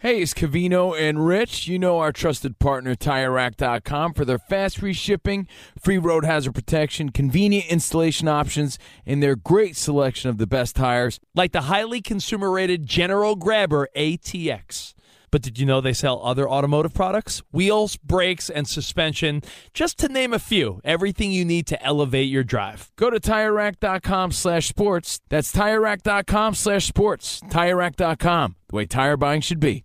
Hey, 0.00 0.20
it's 0.20 0.34
Covino 0.34 0.94
and 0.94 1.26
Rich. 1.26 1.68
You 1.68 1.78
know 1.78 2.00
our 2.00 2.12
trusted 2.12 2.58
partner, 2.58 2.94
TireRack.com, 2.94 4.12
for 4.12 4.26
their 4.26 4.38
fast 4.38 4.76
free 4.76 4.92
shipping, 4.92 5.48
free 5.80 5.96
road 5.96 6.22
hazard 6.22 6.54
protection, 6.54 7.08
convenient 7.08 7.64
installation 7.68 8.28
options, 8.28 8.78
and 9.06 9.22
their 9.22 9.36
great 9.36 9.74
selection 9.74 10.28
of 10.28 10.36
the 10.36 10.46
best 10.46 10.76
tires. 10.76 11.18
Like 11.34 11.52
the 11.52 11.62
highly 11.62 12.02
consumer 12.02 12.50
rated 12.50 12.84
General 12.84 13.36
Grabber 13.36 13.88
ATX. 13.96 14.92
But 15.36 15.42
did 15.42 15.58
you 15.58 15.66
know 15.66 15.82
they 15.82 15.92
sell 15.92 16.22
other 16.22 16.48
automotive 16.48 16.94
products? 16.94 17.42
Wheels, 17.50 17.98
brakes, 17.98 18.48
and 18.48 18.66
suspension, 18.66 19.42
just 19.74 19.98
to 19.98 20.08
name 20.08 20.32
a 20.32 20.38
few. 20.38 20.80
Everything 20.82 21.30
you 21.30 21.44
need 21.44 21.66
to 21.66 21.82
elevate 21.84 22.30
your 22.30 22.42
drive. 22.42 22.90
Go 22.96 23.10
to 23.10 23.20
TireRack.com 23.20 24.32
slash 24.32 24.66
sports. 24.66 25.20
That's 25.28 25.52
TireRack.com 25.52 26.54
slash 26.54 26.86
sports. 26.86 27.42
TireRack.com, 27.50 28.56
the 28.70 28.76
way 28.76 28.86
tire 28.86 29.18
buying 29.18 29.42
should 29.42 29.60
be. 29.60 29.84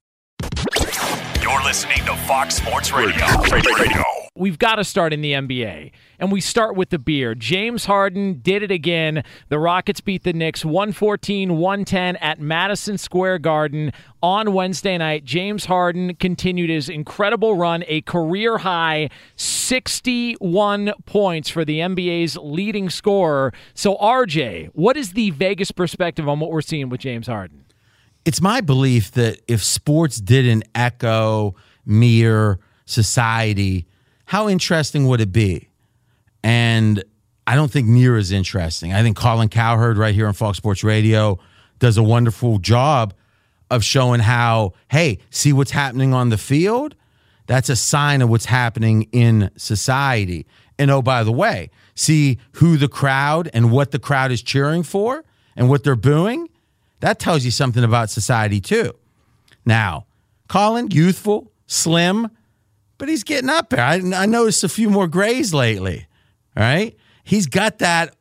You're 1.41 1.63
listening 1.63 1.97
to 2.05 2.15
Fox 2.27 2.55
Sports 2.55 2.91
Radio. 2.91 3.25
Radio. 3.51 4.03
We've 4.35 4.57
got 4.57 4.75
to 4.75 4.83
start 4.83 5.11
in 5.11 5.21
the 5.21 5.33
NBA. 5.33 5.91
And 6.17 6.31
we 6.31 6.39
start 6.39 6.75
with 6.75 6.89
the 6.89 6.99
beer. 6.99 7.35
James 7.35 7.85
Harden 7.85 8.39
did 8.41 8.63
it 8.63 8.71
again. 8.71 9.23
The 9.49 9.59
Rockets 9.59 10.01
beat 10.01 10.23
the 10.23 10.33
Knicks 10.33 10.63
114 10.63 11.57
110 11.57 12.15
at 12.15 12.39
Madison 12.39 12.97
Square 12.97 13.39
Garden 13.39 13.91
on 14.23 14.53
Wednesday 14.53 14.97
night. 14.97 15.25
James 15.25 15.65
Harden 15.65 16.15
continued 16.15 16.69
his 16.69 16.89
incredible 16.89 17.55
run, 17.55 17.83
a 17.87 18.01
career 18.01 18.59
high 18.59 19.09
61 19.35 20.93
points 21.05 21.49
for 21.49 21.65
the 21.65 21.79
NBA's 21.79 22.37
leading 22.37 22.89
scorer. 22.89 23.51
So, 23.73 23.95
RJ, 23.97 24.69
what 24.73 24.95
is 24.95 25.13
the 25.13 25.31
Vegas 25.31 25.71
perspective 25.71 26.29
on 26.29 26.39
what 26.39 26.51
we're 26.51 26.61
seeing 26.61 26.89
with 26.89 27.01
James 27.01 27.27
Harden? 27.27 27.65
It's 28.25 28.41
my 28.41 28.61
belief 28.61 29.11
that 29.13 29.39
if 29.47 29.63
sports 29.63 30.17
didn't 30.17 30.63
echo, 30.75 31.55
mere 31.85 32.59
society, 32.85 33.87
how 34.25 34.47
interesting 34.47 35.07
would 35.07 35.21
it 35.21 35.31
be? 35.31 35.69
And 36.43 37.03
I 37.47 37.55
don't 37.55 37.71
think 37.71 37.87
near 37.87 38.17
as 38.17 38.31
interesting. 38.31 38.93
I 38.93 39.01
think 39.01 39.17
Colin 39.17 39.49
Cowherd 39.49 39.97
right 39.97 40.13
here 40.13 40.27
on 40.27 40.33
Fox 40.33 40.57
Sports 40.57 40.83
Radio 40.83 41.39
does 41.79 41.97
a 41.97 42.03
wonderful 42.03 42.59
job 42.59 43.13
of 43.69 43.83
showing 43.83 44.19
how, 44.19 44.73
hey, 44.89 45.19
see 45.29 45.53
what's 45.53 45.71
happening 45.71 46.13
on 46.13 46.29
the 46.29 46.37
field? 46.37 46.95
That's 47.47 47.69
a 47.69 47.75
sign 47.75 48.21
of 48.21 48.29
what's 48.29 48.45
happening 48.45 49.07
in 49.11 49.49
society. 49.57 50.45
And 50.77 50.91
oh, 50.91 51.01
by 51.01 51.23
the 51.23 51.31
way, 51.31 51.69
see 51.95 52.37
who 52.53 52.77
the 52.77 52.87
crowd 52.87 53.49
and 53.53 53.71
what 53.71 53.91
the 53.91 53.99
crowd 53.99 54.31
is 54.31 54.41
cheering 54.41 54.83
for 54.83 55.23
and 55.55 55.69
what 55.69 55.83
they're 55.83 55.95
booing? 55.95 56.49
That 57.01 57.19
tells 57.19 57.43
you 57.43 57.51
something 57.51 57.83
about 57.83 58.09
society, 58.09 58.61
too. 58.61 58.93
Now, 59.65 60.05
Colin, 60.47 60.89
youthful, 60.89 61.51
slim, 61.67 62.29
but 62.97 63.09
he's 63.09 63.23
getting 63.23 63.49
up 63.49 63.69
there. 63.69 63.83
I, 63.83 64.01
I 64.15 64.25
noticed 64.25 64.63
a 64.63 64.69
few 64.69 64.89
more 64.89 65.07
grays 65.07 65.53
lately. 65.53 66.07
Right. 66.55 66.97
He's 67.23 67.47
got 67.47 67.79
that 67.79 68.15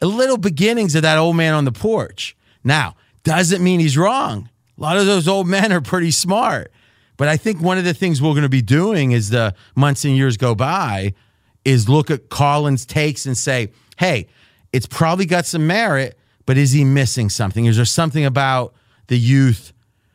little 0.00 0.36
beginnings 0.36 0.94
of 0.94 1.02
that 1.02 1.18
old 1.18 1.36
man 1.36 1.54
on 1.54 1.64
the 1.64 1.72
porch. 1.72 2.36
Now, 2.62 2.96
doesn't 3.22 3.62
mean 3.62 3.80
he's 3.80 3.96
wrong. 3.96 4.48
A 4.78 4.80
lot 4.80 4.96
of 4.96 5.06
those 5.06 5.28
old 5.28 5.46
men 5.46 5.72
are 5.72 5.80
pretty 5.80 6.10
smart. 6.10 6.72
But 7.16 7.28
I 7.28 7.36
think 7.36 7.60
one 7.60 7.78
of 7.78 7.84
the 7.84 7.94
things 7.94 8.22
we're 8.22 8.32
going 8.32 8.42
to 8.42 8.48
be 8.48 8.62
doing 8.62 9.12
as 9.12 9.30
the 9.30 9.54
months 9.74 10.04
and 10.04 10.16
years 10.16 10.36
go 10.36 10.54
by 10.54 11.14
is 11.64 11.88
look 11.88 12.10
at 12.10 12.28
Colin's 12.30 12.86
takes 12.86 13.26
and 13.26 13.36
say, 13.36 13.72
hey, 13.98 14.26
it's 14.72 14.86
probably 14.86 15.26
got 15.26 15.44
some 15.44 15.66
merit, 15.66 16.18
but 16.50 16.58
is 16.58 16.72
he 16.72 16.84
missing 16.84 17.28
something? 17.30 17.66
Is 17.66 17.76
there 17.76 17.84
something 17.84 18.24
about 18.24 18.74
the 19.06 19.16
youth, 19.16 19.72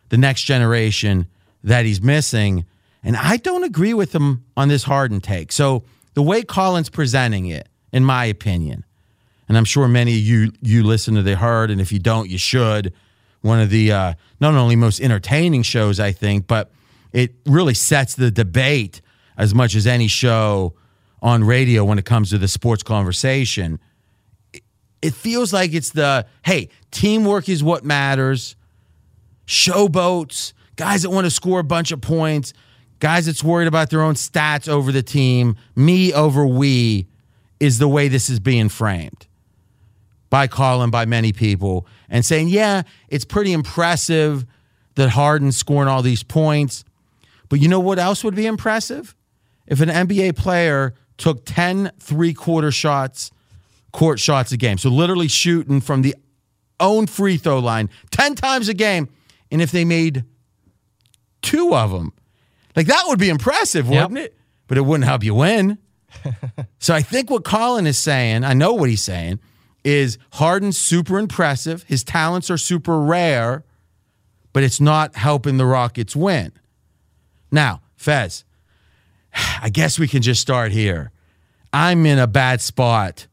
the 0.10 0.18
next 0.18 0.42
generation 0.42 1.28
that 1.64 1.86
he's 1.86 2.02
missing? 2.02 2.66
And 3.06 3.16
I 3.16 3.38
don't 3.38 3.64
agree 3.64 3.94
with 3.94 4.14
him 4.14 4.44
on 4.58 4.68
this 4.68 4.84
Harden 4.84 5.22
take. 5.22 5.54
So 5.54 5.86
the 6.14 6.22
way 6.22 6.44
Colin's 6.44 6.90
presenting 6.90 7.46
it, 7.46 7.70
in 7.94 8.04
my 8.04 8.26
opinion, 8.26 8.84
and 9.48 9.58
I'm 9.58 9.64
sure 9.64 9.88
many 9.88 10.12
of 10.12 10.20
you 10.20 10.52
you 10.62 10.84
listen 10.84 11.16
to 11.16 11.22
the 11.22 11.38
Herd, 11.38 11.72
and 11.72 11.80
if 11.80 11.94
you 11.94 12.00
don't, 12.00 12.30
you 12.30 12.38
should. 12.38 12.92
One 13.40 13.62
of 13.62 13.70
the 13.70 13.94
uh, 13.94 14.14
not 14.42 14.56
only 14.56 14.76
most 14.76 15.00
entertaining 15.00 15.64
shows, 15.64 16.02
I 16.02 16.12
think, 16.12 16.48
but 16.48 16.70
it 17.14 17.34
really 17.46 17.76
sets 17.76 18.14
the 18.14 18.30
debate 18.30 19.00
as 19.38 19.56
much 19.56 19.74
as 19.74 19.88
any 19.88 20.10
show 20.10 20.74
on 21.22 21.46
radio 21.46 21.86
when 21.86 21.98
it 21.98 22.04
comes 22.04 22.30
to 22.32 22.38
the 22.38 22.50
sports 22.50 22.84
conversation. 22.84 23.80
It 25.06 25.14
feels 25.14 25.54
like 25.54 25.76
it's 25.76 25.92
the 25.92 26.26
hey, 26.44 26.70
teamwork 26.90 27.48
is 27.48 27.64
what 27.64 27.86
matters. 27.86 28.56
Showboats, 29.46 30.54
guys 30.78 31.04
that 31.04 31.12
want 31.12 31.26
to 31.26 31.30
score 31.30 31.60
a 31.60 31.64
bunch 31.64 31.92
of 31.92 32.02
points, 32.02 32.54
guys 32.98 33.28
that's 33.28 33.44
worried 33.44 33.68
about 33.68 33.92
their 33.92 34.02
own 34.02 34.16
stats 34.16 34.68
over 34.68 34.92
the 34.92 35.04
team, 35.04 35.58
me 35.76 36.12
over 36.12 36.44
we, 36.44 37.06
is 37.60 37.78
the 37.78 37.88
way 37.88 38.08
this 38.08 38.32
is 38.32 38.40
being 38.40 38.68
framed 38.68 39.28
by 40.32 40.48
Colin, 40.48 40.90
by 40.90 41.06
many 41.06 41.32
people, 41.32 41.86
and 42.10 42.26
saying, 42.26 42.48
yeah, 42.48 42.82
it's 43.08 43.26
pretty 43.26 43.54
impressive 43.54 44.44
that 44.96 45.10
Harden's 45.10 45.56
scoring 45.56 45.88
all 45.88 46.02
these 46.02 46.24
points. 46.24 46.84
But 47.50 47.60
you 47.60 47.68
know 47.68 47.80
what 47.80 48.00
else 48.00 48.24
would 48.24 48.36
be 48.36 48.48
impressive? 48.48 49.16
If 49.68 49.82
an 49.82 49.90
NBA 49.90 50.36
player 50.36 50.96
took 51.18 51.46
10 51.46 51.92
three 52.00 52.34
quarter 52.34 52.72
shots, 52.72 53.30
court 53.96 54.20
shots 54.20 54.52
a 54.52 54.58
game. 54.58 54.78
So 54.78 54.90
literally 54.90 55.30
shooting 55.30 55.80
from 55.80 56.02
the 56.02 56.16
own 56.82 57.08
free 57.08 57.38
throw 57.38 57.60
line 57.60 57.90
10 58.12 58.36
times 58.36 58.68
a 58.68 58.74
game. 58.74 59.08
And 59.50 59.62
if 59.62 59.72
they 59.72 59.86
made 59.86 60.26
two 61.42 61.74
of 61.74 61.92
them, 61.92 62.12
like 62.76 62.88
that 62.88 63.06
would 63.08 63.20
be 63.20 63.30
impressive, 63.30 63.88
wouldn't 63.88 64.18
Yep. 64.18 64.26
it? 64.26 64.38
But 64.68 64.78
it 64.78 64.82
wouldn't 64.82 65.06
help 65.08 65.24
you 65.24 65.34
win. 65.36 65.78
so 66.80 66.94
I 66.94 67.02
think 67.02 67.30
what 67.30 67.46
Colin 67.46 67.88
is 67.88 67.98
saying, 67.98 68.44
I 68.44 68.54
know 68.54 68.74
what 68.74 68.90
he's 68.90 69.02
saying, 69.02 69.40
is 69.86 70.18
Harden's 70.34 70.78
super 70.78 71.18
impressive. 71.18 71.84
His 71.84 72.04
talents 72.04 72.50
are 72.52 72.58
super 72.58 73.00
rare, 73.00 73.64
but 74.52 74.64
it's 74.64 74.82
not 74.82 75.16
helping 75.16 75.56
the 75.58 75.66
Rockets 75.66 76.16
win. 76.18 76.52
Now, 77.50 77.82
Fez, 77.96 78.44
I 79.62 79.70
guess 79.70 79.98
we 79.98 80.08
can 80.10 80.22
just 80.22 80.42
start 80.42 80.74
here. 80.74 81.12
I'm 81.72 82.06
in 82.06 82.20
a 82.20 82.28
bad 82.28 82.60
spot 82.60 83.28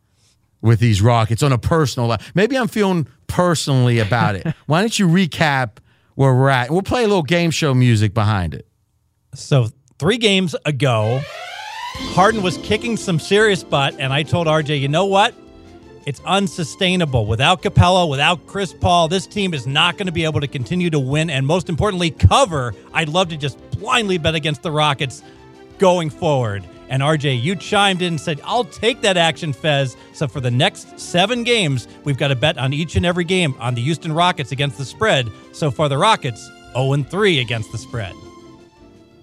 with 0.62 0.81
these 0.81 1.03
Rockets 1.03 1.43
on 1.43 1.53
a 1.53 1.59
personal 1.59 2.09
level. 2.09 2.25
Maybe 2.35 2.56
I'm 2.56 2.69
feeling 2.69 3.06
personally 3.26 3.99
about 3.99 4.37
it. 4.37 4.47
Why 4.67 4.81
don't 4.81 4.99
you 4.99 5.06
recap 5.06 5.79
where 6.14 6.35
we're 6.35 6.49
at. 6.49 6.70
We'll 6.70 6.82
play 6.82 7.05
a 7.05 7.09
little 7.09 7.23
game 7.23 7.50
show 7.50 7.75
music 7.75 8.14
behind 8.14 8.55
it. 8.55 8.67
So 9.35 9.69
three 9.99 10.19
games 10.19 10.55
ago, 10.64 11.20
Harden 12.14 12.43
was 12.43 12.59
kicking 12.59 12.97
some 12.97 13.19
serious 13.19 13.62
butt, 13.62 13.97
and 13.99 14.12
I 14.12 14.23
told 14.23 14.47
RJ, 14.47 14.81
you 14.81 14.88
know 14.88 15.06
what? 15.06 15.35
It's 16.05 16.20
unsustainable. 16.26 17.26
Without 17.26 17.62
Capela, 17.62 18.11
without 18.11 18.47
Chris 18.47 18.73
Paul, 18.73 19.09
this 19.09 19.26
team 19.26 19.55
is 19.55 19.67
not 19.67 19.97
going 19.97 20.06
to 20.06 20.12
be 20.12 20.25
able 20.25 20.41
to 20.41 20.49
continue 20.49 20.91
to 20.91 20.99
win 20.99 21.31
and 21.31 21.47
most 21.47 21.69
importantly, 21.69 22.11
cover. 22.11 22.75
I'd 22.93 23.09
love 23.09 23.29
to 23.29 23.37
just 23.37 23.59
blindly 23.79 24.19
bet 24.19 24.35
against 24.35 24.62
the 24.62 24.73
Rockets 24.73 25.23
going 25.79 26.11
forward. 26.11 26.64
And 26.93 27.03
RJ, 27.03 27.43
you 27.43 27.56
chimed 27.56 28.03
in 28.03 28.09
and 28.09 28.21
said, 28.21 28.39
I'll 28.44 28.67
take 28.67 29.00
that 29.00 29.17
action, 29.17 29.55
Fez. 29.55 29.97
So 30.12 30.29
for 30.29 30.43
the 30.43 30.50
next 30.50 31.00
seven 31.00 31.43
games, 31.43 31.89
we've 32.05 32.19
got 32.19 32.29
to 32.29 32.37
bet 32.37 32.59
on 32.59 32.75
each 32.75 32.97
and 32.97 33.06
every 33.06 33.25
game 33.25 33.56
on 33.59 33.75
the 33.75 33.81
Houston 33.81 34.12
Rockets 34.12 34.53
against 34.53 34.77
the 34.77 34.85
spread. 34.85 35.33
So 35.53 35.71
far, 35.71 35.89
the 35.89 35.97
Rockets 35.97 36.50
0 36.75 37.03
3 37.05 37.41
against 37.41 37.73
the 37.73 37.79
spread. 37.79 38.12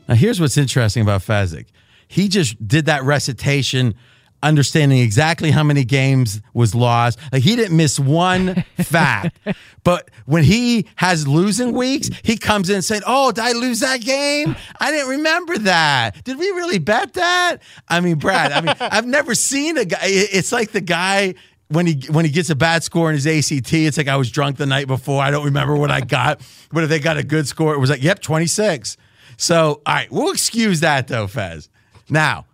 Now, 0.07 0.15
here's 0.15 0.41
what's 0.41 0.57
interesting 0.57 1.03
about 1.03 1.21
Fezzik. 1.21 1.67
He 2.07 2.27
just 2.27 2.67
did 2.67 2.87
that 2.87 3.03
recitation, 3.03 3.93
understanding 4.41 4.99
exactly 4.99 5.51
how 5.51 5.63
many 5.63 5.83
games 5.83 6.41
was 6.53 6.73
lost. 6.73 7.19
Like 7.31 7.43
he 7.43 7.55
didn't 7.55 7.75
miss 7.75 7.99
one 7.99 8.55
fact. 8.77 9.37
But 9.83 10.09
when 10.25 10.43
he 10.43 10.87
has 10.95 11.27
losing 11.27 11.73
weeks, 11.73 12.09
he 12.23 12.37
comes 12.37 12.69
in 12.69 12.75
and 12.75 12.85
said, 12.85 13.03
"Oh, 13.05 13.31
did 13.31 13.43
I 13.43 13.51
lose 13.53 13.79
that 13.81 14.01
game? 14.01 14.55
I 14.79 14.91
didn't 14.91 15.09
remember 15.09 15.57
that. 15.59 16.23
Did 16.23 16.37
we 16.37 16.49
really 16.51 16.79
bet 16.79 17.13
that?" 17.13 17.57
I 17.87 17.99
mean, 17.99 18.15
Brad. 18.15 18.51
I 18.51 18.61
mean, 18.61 18.75
I've 18.79 19.07
never 19.07 19.35
seen 19.35 19.77
a 19.77 19.85
guy. 19.85 19.99
It's 20.03 20.51
like 20.51 20.71
the 20.71 20.81
guy 20.81 21.35
when 21.69 21.85
he 21.85 22.01
when 22.09 22.25
he 22.25 22.31
gets 22.31 22.49
a 22.49 22.55
bad 22.55 22.83
score 22.83 23.09
in 23.09 23.15
his 23.15 23.27
ACT, 23.27 23.73
it's 23.73 23.97
like 23.97 24.07
I 24.07 24.17
was 24.17 24.31
drunk 24.31 24.57
the 24.57 24.65
night 24.65 24.87
before. 24.87 25.21
I 25.21 25.31
don't 25.31 25.45
remember 25.45 25.75
what 25.75 25.91
I 25.91 26.01
got. 26.01 26.41
But 26.71 26.83
if 26.83 26.89
they 26.89 26.99
got 26.99 27.17
a 27.17 27.23
good 27.23 27.47
score, 27.47 27.73
it 27.73 27.79
was 27.79 27.89
like, 27.89 28.03
yep, 28.03 28.19
26. 28.21 28.97
So, 29.37 29.81
all 29.85 29.93
right, 29.93 30.11
we'll 30.11 30.31
excuse 30.31 30.81
that 30.81 31.07
though, 31.07 31.27
Fez. 31.27 31.69
Now, 32.09 32.45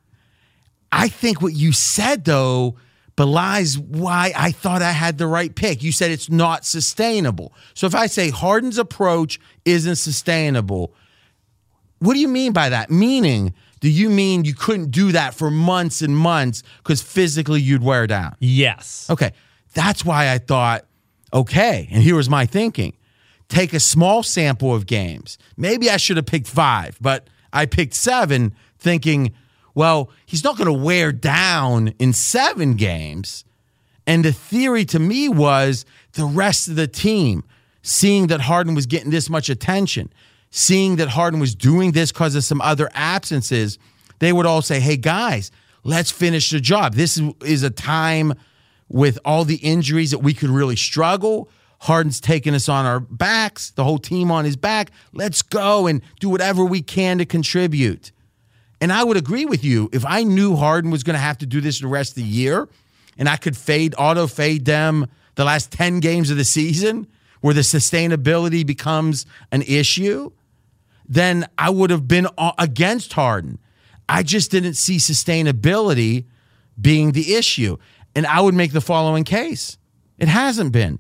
I 0.95 1.09
think 1.09 1.41
what 1.41 1.53
you 1.53 1.73
said 1.73 2.25
though 2.25 2.77
belies 3.15 3.77
why 3.77 4.33
I 4.35 4.51
thought 4.51 4.81
I 4.81 4.91
had 4.91 5.17
the 5.17 5.27
right 5.27 5.53
pick. 5.53 5.83
You 5.83 5.91
said 5.91 6.11
it's 6.11 6.29
not 6.29 6.65
sustainable. 6.65 7.53
So 7.73 7.87
if 7.87 7.95
I 7.95 8.07
say 8.07 8.29
Harden's 8.29 8.77
approach 8.77 9.39
isn't 9.63 9.95
sustainable, 9.95 10.93
what 11.99 12.13
do 12.13 12.19
you 12.19 12.27
mean 12.27 12.51
by 12.51 12.69
that? 12.69 12.89
Meaning, 12.91 13.53
do 13.79 13.89
you 13.89 14.09
mean 14.09 14.45
you 14.45 14.53
couldn't 14.53 14.91
do 14.91 15.11
that 15.11 15.33
for 15.33 15.49
months 15.49 16.01
and 16.01 16.15
months 16.15 16.63
because 16.77 17.01
physically 17.01 17.61
you'd 17.61 17.83
wear 17.83 18.07
down? 18.07 18.35
Yes. 18.39 19.07
Okay. 19.09 19.31
That's 19.73 20.03
why 20.03 20.31
I 20.31 20.37
thought, 20.37 20.85
okay, 21.33 21.87
and 21.91 22.01
here 22.01 22.15
was 22.15 22.29
my 22.29 22.45
thinking. 22.45 22.95
Take 23.49 23.73
a 23.73 23.79
small 23.79 24.23
sample 24.23 24.73
of 24.73 24.85
games. 24.85 25.37
Maybe 25.57 25.89
I 25.89 25.97
should 25.97 26.17
have 26.17 26.25
picked 26.25 26.47
five, 26.47 26.97
but 27.01 27.29
I 27.53 27.65
picked 27.65 27.93
seven, 27.93 28.55
thinking, 28.79 29.33
well, 29.75 30.09
he's 30.25 30.43
not 30.43 30.57
going 30.57 30.67
to 30.67 30.73
wear 30.73 31.11
down 31.11 31.89
in 31.99 32.13
seven 32.13 32.73
games. 32.75 33.43
And 34.07 34.23
the 34.23 34.31
theory 34.31 34.85
to 34.85 34.99
me 34.99 35.27
was 35.29 35.85
the 36.13 36.25
rest 36.25 36.67
of 36.67 36.75
the 36.75 36.87
team, 36.87 37.43
seeing 37.81 38.27
that 38.27 38.41
Harden 38.41 38.73
was 38.73 38.85
getting 38.85 39.11
this 39.11 39.29
much 39.29 39.49
attention, 39.49 40.11
seeing 40.49 40.95
that 40.95 41.09
Harden 41.09 41.39
was 41.39 41.53
doing 41.53 41.91
this 41.91 42.11
because 42.11 42.35
of 42.35 42.43
some 42.43 42.61
other 42.61 42.89
absences, 42.93 43.77
they 44.19 44.31
would 44.31 44.45
all 44.45 44.61
say, 44.61 44.79
hey, 44.79 44.95
guys, 44.95 45.51
let's 45.83 46.09
finish 46.09 46.49
the 46.49 46.61
job. 46.61 46.93
This 46.93 47.21
is, 47.43 47.63
a 47.63 47.69
time 47.69 48.33
with 48.87 49.19
all 49.25 49.43
the 49.43 49.57
injuries 49.57 50.11
that 50.11 50.19
we 50.19 50.33
could 50.33 50.49
really 50.49 50.77
struggle. 50.77 51.49
Harden's 51.79 52.21
taking 52.21 52.55
us 52.55 52.69
on 52.69 52.85
our 52.85 52.99
backs, 52.99 53.71
the 53.71 53.83
whole 53.83 53.99
team 53.99 54.31
on 54.31 54.45
his 54.45 54.55
back. 54.55 54.91
Let's 55.11 55.41
go 55.41 55.87
and 55.87 56.01
do 56.19 56.29
whatever 56.29 56.63
we 56.63 56.81
can 56.81 57.17
to 57.17 57.25
contribute. 57.25 58.11
And 58.85 58.93
I 58.93 59.03
would 59.03 59.17
agree 59.17 59.45
with 59.45 59.63
you. 59.63 59.89
If 59.93 60.05
I 60.05 60.21
knew 60.21 60.55
Harden 60.55 60.91
was 60.91 61.01
going 61.01 61.15
to 61.15 61.19
have 61.19 61.39
to 61.39 61.47
do 61.47 61.59
this 61.59 61.79
the 61.79 61.87
rest 61.87 62.11
of 62.11 62.15
the 62.17 62.29
year 62.29 62.69
and 63.17 63.27
I 63.27 63.35
could 63.35 63.57
fade, 63.57 63.95
auto 63.97 64.27
fade 64.27 64.65
them 64.65 65.07
the 65.33 65.43
last 65.43 65.71
10 65.71 66.01
games 66.01 66.29
of 66.29 66.37
the 66.37 66.43
season 66.43 67.07
where 67.41 67.55
the 67.55 67.61
sustainability 67.61 68.63
becomes 68.63 69.25
an 69.51 69.63
issue, 69.63 70.31
then 71.09 71.47
I 71.57 71.71
would 71.71 71.89
have 71.89 72.07
been 72.07 72.27
against 72.59 73.13
Harden. 73.13 73.57
I 74.07 74.21
just 74.21 74.51
didn't 74.51 74.75
see 74.75 74.97
sustainability 74.97 76.25
being 76.79 77.13
the 77.13 77.33
issue. 77.33 77.77
And 78.13 78.27
I 78.27 78.39
would 78.39 78.53
make 78.53 78.71
the 78.71 78.81
following 78.81 79.23
case 79.23 79.79
it 80.19 80.27
hasn't 80.27 80.71
been. 80.71 80.99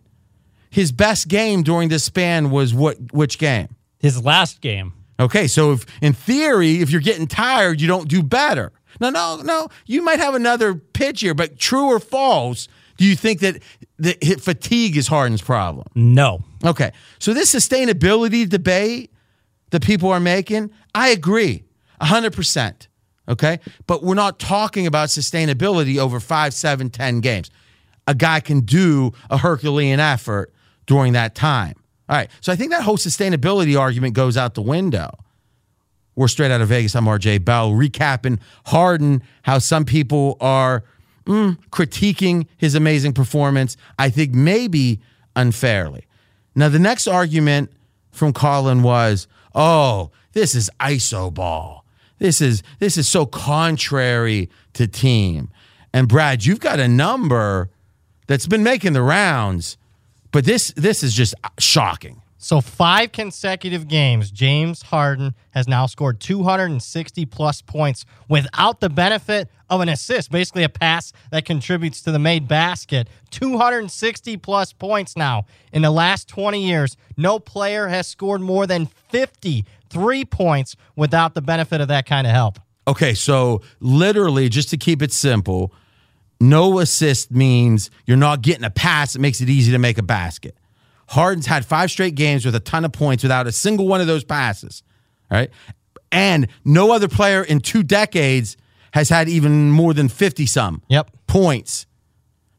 His 0.71 0.91
best 0.91 1.27
game 1.27 1.61
during 1.61 1.89
this 1.89 2.03
span 2.03 2.49
was 2.49 2.73
what? 2.73 3.13
Which 3.13 3.37
game? 3.37 3.75
His 3.99 4.25
last 4.25 4.59
game. 4.59 4.94
Okay, 5.19 5.47
so 5.47 5.71
if 5.71 5.85
in 6.01 6.13
theory, 6.13 6.81
if 6.81 6.89
you're 6.89 7.01
getting 7.01 7.27
tired, 7.27 7.79
you 7.79 7.87
don't 7.87 8.07
do 8.09 8.21
better. 8.21 8.71
No, 8.99 9.09
no, 9.09 9.41
no. 9.43 9.67
You 9.85 10.01
might 10.01 10.19
have 10.19 10.35
another 10.35 10.75
pitch 10.75 11.21
here, 11.21 11.33
but 11.33 11.57
true 11.57 11.85
or 11.85 11.99
false? 11.99 12.67
Do 12.97 13.05
you 13.05 13.15
think 13.15 13.41
that 13.41 13.61
the 13.97 14.13
fatigue 14.41 14.95
is 14.95 15.07
Harden's 15.07 15.41
problem? 15.41 15.87
No. 15.95 16.43
Okay, 16.65 16.91
so 17.19 17.33
this 17.33 17.53
sustainability 17.53 18.47
debate 18.47 19.11
that 19.71 19.83
people 19.83 20.11
are 20.11 20.19
making, 20.19 20.71
I 20.93 21.09
agree, 21.09 21.63
hundred 22.01 22.33
percent. 22.33 22.87
Okay, 23.27 23.59
but 23.87 24.03
we're 24.03 24.13
not 24.13 24.39
talking 24.39 24.85
about 24.87 25.09
sustainability 25.09 25.97
over 25.97 26.19
five, 26.19 26.53
seven, 26.53 26.89
ten 26.89 27.21
games. 27.21 27.49
A 28.07 28.13
guy 28.13 28.39
can 28.39 28.61
do 28.61 29.13
a 29.29 29.37
Herculean 29.37 29.99
effort 29.99 30.53
during 30.85 31.13
that 31.13 31.35
time. 31.35 31.75
All 32.07 32.15
right. 32.15 32.29
So 32.41 32.51
I 32.51 32.55
think 32.55 32.71
that 32.71 32.83
whole 32.83 32.97
sustainability 32.97 33.79
argument 33.79 34.13
goes 34.13 34.37
out 34.37 34.53
the 34.53 34.61
window. 34.61 35.17
We're 36.15 36.27
straight 36.27 36.51
out 36.51 36.61
of 36.61 36.69
Vegas. 36.69 36.95
I'm 36.95 37.05
RJ 37.05 37.43
Bell, 37.43 37.71
recapping 37.71 38.39
Harden, 38.67 39.21
how 39.41 39.59
some 39.59 39.83
people 39.83 40.37
are 40.39 40.83
mm, 41.25 41.57
critiquing 41.71 42.47
his 42.57 42.75
amazing 42.75 43.13
performance. 43.13 43.75
I 43.99 44.09
think 44.09 44.33
maybe 44.33 45.01
unfairly. 45.35 46.05
Now, 46.55 46.69
the 46.69 46.79
next 46.79 47.07
argument 47.07 47.71
from 48.11 48.31
Colin 48.31 48.81
was, 48.81 49.27
oh, 49.53 50.11
this 50.31 50.55
is 50.55 50.69
ISO 50.79 51.33
ball. 51.33 51.83
This 52.19 52.39
is 52.39 52.63
this 52.79 52.97
is 52.97 53.09
so 53.09 53.25
contrary 53.25 54.49
to 54.73 54.87
team. 54.87 55.49
And 55.93 56.07
Brad, 56.07 56.45
you've 56.45 56.61
got 56.61 56.79
a 56.79 56.87
number 56.87 57.69
that's 58.27 58.47
been 58.47 58.63
making 58.63 58.93
the 58.93 59.01
rounds 59.01 59.77
but 60.35 60.43
this 60.43 60.73
this 60.75 61.01
is 61.01 61.13
just 61.13 61.33
shocking. 61.59 62.21
So 62.39 62.59
five 62.59 63.13
consecutive 63.13 63.87
games, 63.87 64.31
James 64.31 64.81
Harden 64.81 65.33
has 65.51 65.65
now 65.65 65.85
scored 65.85 66.19
260 66.19 67.25
plus 67.27 67.61
points 67.61 68.05
without 68.27 68.81
the 68.81 68.89
benefit 68.89 69.47
of 69.69 69.79
an 69.79 69.87
assist, 69.87 70.31
basically 70.31 70.63
a 70.63 70.69
pass 70.69 71.13
that 71.31 71.45
contributes 71.45 72.01
to 72.01 72.11
the 72.11 72.19
made 72.19 72.49
basket. 72.49 73.07
260 73.31 74.35
plus 74.35 74.73
points 74.73 75.15
now 75.15 75.45
in 75.71 75.83
the 75.83 75.89
last 75.89 76.27
20 76.27 76.61
years. 76.61 76.97
No 77.15 77.39
player 77.39 77.87
has 77.87 78.05
scored 78.05 78.41
more 78.41 78.67
than 78.67 78.87
53 78.87 80.25
points 80.25 80.75
without 80.97 81.33
the 81.33 81.41
benefit 81.41 81.79
of 81.79 81.87
that 81.87 82.05
kind 82.05 82.27
of 82.27 82.33
help. 82.33 82.59
Okay, 82.89 83.13
so 83.13 83.61
literally, 83.79 84.49
just 84.49 84.69
to 84.71 84.77
keep 84.77 85.01
it 85.01 85.13
simple, 85.13 85.71
no 86.39 86.79
assist 86.79 87.31
means 87.31 87.89
you're 88.05 88.17
not 88.17 88.41
getting 88.41 88.63
a 88.63 88.69
pass 88.69 89.15
It 89.15 89.19
makes 89.19 89.41
it 89.41 89.49
easy 89.49 89.71
to 89.71 89.79
make 89.79 89.97
a 89.97 90.03
basket. 90.03 90.57
Harden's 91.07 91.45
had 91.45 91.65
five 91.65 91.91
straight 91.91 92.15
games 92.15 92.45
with 92.45 92.55
a 92.55 92.59
ton 92.59 92.83
of 92.83 92.91
points 92.91 93.23
without 93.23 93.47
a 93.47 93.51
single 93.51 93.87
one 93.87 94.01
of 94.01 94.07
those 94.07 94.23
passes. 94.23 94.83
Right? 95.29 95.49
And 96.11 96.47
no 96.63 96.91
other 96.91 97.07
player 97.07 97.43
in 97.43 97.59
two 97.59 97.83
decades 97.83 98.57
has 98.93 99.09
had 99.09 99.27
even 99.27 99.71
more 99.71 99.93
than 99.93 100.07
50 100.07 100.45
some 100.45 100.81
yep. 100.87 101.11
points. 101.27 101.85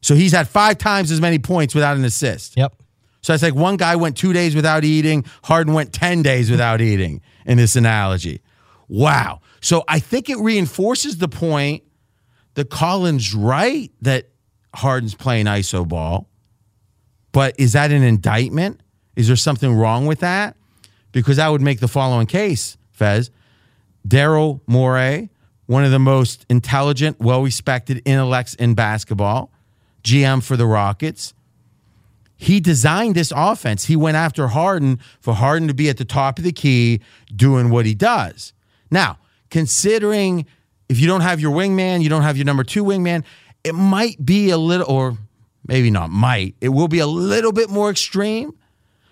So 0.01 0.15
he's 0.15 0.31
had 0.31 0.47
five 0.47 0.77
times 0.77 1.11
as 1.11 1.19
many 1.19 1.39
points 1.39 1.73
without 1.73 1.97
an 1.97 2.05
assist. 2.05 2.55
Yep. 2.55 2.75
So 3.21 3.33
it's 3.33 3.43
like 3.43 3.55
one 3.55 3.77
guy 3.77 3.95
went 3.95 4.15
two 4.15 4.31
days 4.31 4.55
without 4.55 4.85
eating, 4.85 5.25
Harden 5.43 5.73
went 5.73 5.91
10 5.91 6.21
days 6.21 6.51
without 6.51 6.79
eating 6.79 7.21
in 7.45 7.57
this 7.57 7.75
analogy. 7.75 8.41
Wow. 8.87 9.41
So 9.59 9.83
I 9.87 9.99
think 9.99 10.29
it 10.29 10.37
reinforces 10.37 11.17
the 11.17 11.27
point 11.27 11.83
that 12.57 12.71
Colin's 12.71 13.35
right 13.35 13.91
that 14.01 14.29
Harden's 14.73 15.13
playing 15.13 15.45
iso 15.45 15.87
ball, 15.87 16.27
but 17.31 17.53
is 17.59 17.73
that 17.73 17.91
an 17.91 18.01
indictment? 18.01 18.81
Is 19.15 19.27
there 19.27 19.35
something 19.35 19.75
wrong 19.75 20.07
with 20.07 20.21
that? 20.21 20.57
Because 21.11 21.37
I 21.37 21.49
would 21.49 21.61
make 21.61 21.79
the 21.79 21.87
following 21.87 22.25
case, 22.25 22.75
Fez. 22.91 23.29
Daryl 24.07 24.61
Morey, 24.65 25.29
one 25.67 25.83
of 25.83 25.91
the 25.91 25.99
most 25.99 26.47
intelligent, 26.49 27.19
well 27.19 27.43
respected 27.43 28.01
intellects 28.05 28.55
in 28.55 28.73
basketball, 28.73 29.51
GM 30.03 30.41
for 30.41 30.57
the 30.57 30.65
Rockets. 30.65 31.35
He 32.37 32.59
designed 32.59 33.13
this 33.13 33.31
offense. 33.35 33.85
He 33.85 33.95
went 33.95 34.17
after 34.17 34.47
Harden 34.47 34.99
for 35.19 35.35
Harden 35.35 35.67
to 35.67 35.75
be 35.75 35.89
at 35.89 35.97
the 35.97 36.05
top 36.05 36.39
of 36.39 36.43
the 36.43 36.51
key 36.51 37.01
doing 37.35 37.69
what 37.69 37.85
he 37.85 37.93
does. 37.93 38.51
Now, 38.89 39.19
considering 39.51 40.47
if 40.89 40.99
you 40.99 41.07
don't 41.07 41.21
have 41.21 41.39
your 41.39 41.53
wingman, 41.53 42.01
you 42.01 42.09
don't 42.09 42.23
have 42.23 42.37
your 42.37 42.45
number 42.45 42.63
two 42.63 42.83
wingman, 42.83 43.23
it 43.63 43.73
might 43.73 44.23
be 44.23 44.49
a 44.49 44.57
little, 44.57 44.89
or 44.89 45.17
maybe 45.65 45.91
not 45.91 46.09
might, 46.09 46.55
it 46.61 46.69
will 46.69 46.87
be 46.87 46.99
a 46.99 47.07
little 47.07 47.51
bit 47.51 47.69
more 47.69 47.89
extreme. 47.89 48.53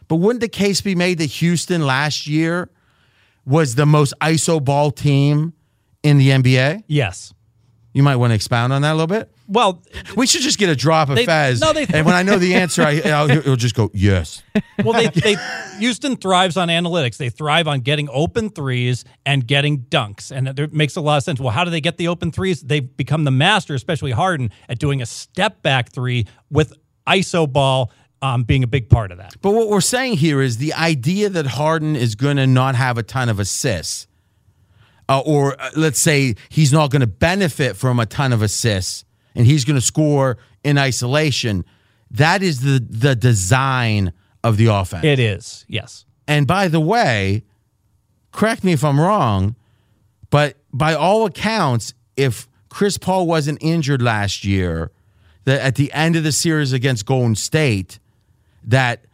But 0.08 0.18
wouldn't 0.18 0.42
the 0.42 0.48
case 0.48 0.82
be 0.82 0.96
made 0.96 1.18
that 1.18 1.26
Houston 1.26 1.86
last 1.86 2.28
year 2.28 2.70
was 3.46 3.76
the 3.76 3.86
most 3.86 4.14
ISO 4.22 4.64
ball 4.64 4.92
team 4.92 5.54
in 6.04 6.18
the 6.18 6.30
NBA? 6.30 6.84
Yes. 6.88 7.34
You 7.94 8.04
might 8.04 8.18
want 8.18 8.32
to 8.32 8.36
expound 8.36 8.72
on 8.72 8.82
that 8.84 8.92
a 8.92 8.96
little 8.96 9.08
bit. 9.08 9.32
Well, 9.48 9.84
We 10.16 10.26
should 10.28 10.42
just 10.42 10.58
get 10.58 10.70
a 10.70 10.76
drop 10.76 11.10
of 11.10 11.16
They- 11.18 11.26
Fez. 11.26 11.62
no, 11.62 11.72
they- 11.72 11.86
and 11.94 12.06
when 12.06 12.16
I 12.16 12.24
know 12.24 12.38
the 12.40 12.56
answer, 12.56 12.82
I, 12.82 13.00
I'll, 13.06 13.28
he'll 13.28 13.56
just 13.56 13.76
go, 13.76 13.92
yes. 13.94 14.42
well, 14.84 14.94
they, 14.94 15.08
they 15.08 15.36
Houston 15.80 16.16
thrives 16.16 16.58
on 16.58 16.70
analytics. 16.70 17.18
They 17.18 17.30
thrive 17.30 17.68
on 17.68 17.82
getting 17.82 18.10
open 18.12 18.50
threes 18.50 19.06
and 19.26 19.46
getting 19.46 19.82
dunks, 19.84 20.32
and 20.32 20.48
it 20.60 20.74
makes 20.74 20.96
a 20.96 21.02
lot 21.02 21.18
of 21.18 21.24
sense. 21.24 21.40
Well, 21.40 21.52
how 21.52 21.64
do 21.64 21.70
they 21.72 21.82
get 21.82 21.98
the 21.98 22.08
open 22.08 22.32
threes? 22.32 22.62
They've 22.62 22.96
become 22.98 23.24
the 23.24 23.32
master, 23.32 23.76
especially 23.76 24.12
Harden, 24.12 24.50
at 24.68 24.80
doing 24.80 25.02
a 25.02 25.06
step 25.06 25.62
back 25.62 25.92
three 25.92 26.26
with 26.50 26.74
ISO 27.08 27.52
ball 27.52 27.92
um, 28.24 28.44
being 28.44 28.64
a 28.64 28.68
big 28.68 28.90
part 28.90 29.12
of 29.12 29.20
that. 29.20 29.36
But 29.42 29.52
what 29.52 29.70
we're 29.70 29.82
saying 29.82 30.18
here 30.18 30.42
is 30.42 30.58
the 30.58 30.74
idea 30.74 31.30
that 31.30 31.46
Harden 31.46 31.96
is 31.96 32.16
going 32.16 32.38
to 32.38 32.48
not 32.48 32.74
have 32.76 32.98
a 32.98 33.04
ton 33.04 33.30
of 33.30 33.40
assists, 33.40 34.08
uh, 35.08 35.20
or 35.20 35.60
uh, 35.62 35.70
let's 35.76 36.00
say 36.00 36.36
he's 36.50 36.74
not 36.74 36.90
going 36.90 37.02
to 37.02 37.08
benefit 37.08 37.76
from 37.76 38.00
a 38.00 38.08
ton 38.08 38.34
of 38.34 38.42
assists, 38.42 39.05
and 39.36 39.46
he's 39.46 39.66
going 39.66 39.76
to 39.76 39.86
score 39.86 40.38
in 40.64 40.78
isolation. 40.78 41.66
That 42.12 42.42
is 42.42 42.62
the 42.62 42.80
the 42.80 43.16
design 43.16 44.14
of 44.44 44.58
the 44.58 44.68
offense. 44.68 45.04
It 45.06 45.20
is, 45.20 45.66
yes. 45.68 46.06
And 46.28 46.48
by 46.48 46.68
the 46.68 46.80
way, 46.80 47.44
correct 48.32 48.64
me 48.64 48.74
if 48.74 48.84
I'm 48.84 49.00
wrong, 49.00 49.56
but 50.30 50.58
by 50.74 50.94
all 50.94 51.26
accounts, 51.26 51.94
if 52.16 52.48
Chris 52.70 52.98
Paul 52.98 53.28
wasn't 53.28 53.60
injured 53.62 54.02
last 54.02 54.44
year, 54.44 54.92
that 55.46 55.62
at 55.62 55.76
the 55.76 55.92
end 55.94 56.16
of 56.16 56.24
the 56.24 56.32
series 56.32 56.74
against 56.74 57.06
Golden 57.06 57.36
State, 57.36 58.00
that 58.64 59.06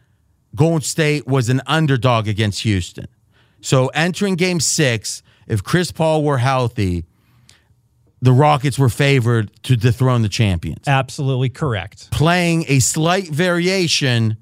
Golden 0.55 0.81
State 0.81 1.27
was 1.27 1.49
an 1.49 1.61
underdog 1.67 2.27
against 2.27 2.63
Houston. 2.63 3.07
So 3.61 3.87
entering 3.89 4.35
game 4.35 4.59
six, 4.59 5.21
if 5.47 5.63
Chris 5.63 5.91
Paul 5.91 6.23
were 6.23 6.39
healthy, 6.39 7.05
the 8.21 8.31
Rockets 8.31 8.77
were 8.77 8.89
favored 8.89 9.51
to 9.63 9.75
dethrone 9.75 10.21
the 10.21 10.29
champions. 10.29 10.87
Absolutely 10.87 11.49
correct. 11.49 12.11
Playing 12.11 12.65
a 12.67 12.79
slight 12.79 13.29
variation 13.29 14.37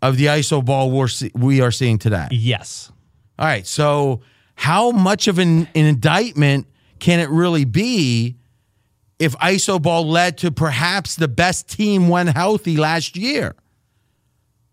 of 0.00 0.16
the 0.16 0.26
ISO 0.26 0.64
ball 0.64 0.90
we're, 0.90 1.08
see- 1.08 1.32
we 1.34 1.60
are 1.60 1.70
seeing 1.70 1.98
today. 1.98 2.28
Yes. 2.30 2.90
All 3.38 3.46
right. 3.46 3.66
So, 3.66 4.22
how 4.54 4.90
much 4.90 5.28
of 5.28 5.38
an, 5.38 5.68
an 5.74 5.86
indictment 5.86 6.66
can 6.98 7.20
it 7.20 7.28
really 7.28 7.64
be 7.64 8.36
if 9.18 9.36
ISO 9.36 9.80
ball 9.80 10.08
led 10.08 10.38
to 10.38 10.50
perhaps 10.50 11.16
the 11.16 11.28
best 11.28 11.68
team 11.68 12.08
when 12.08 12.26
healthy 12.26 12.76
last 12.76 13.16
year? 13.16 13.54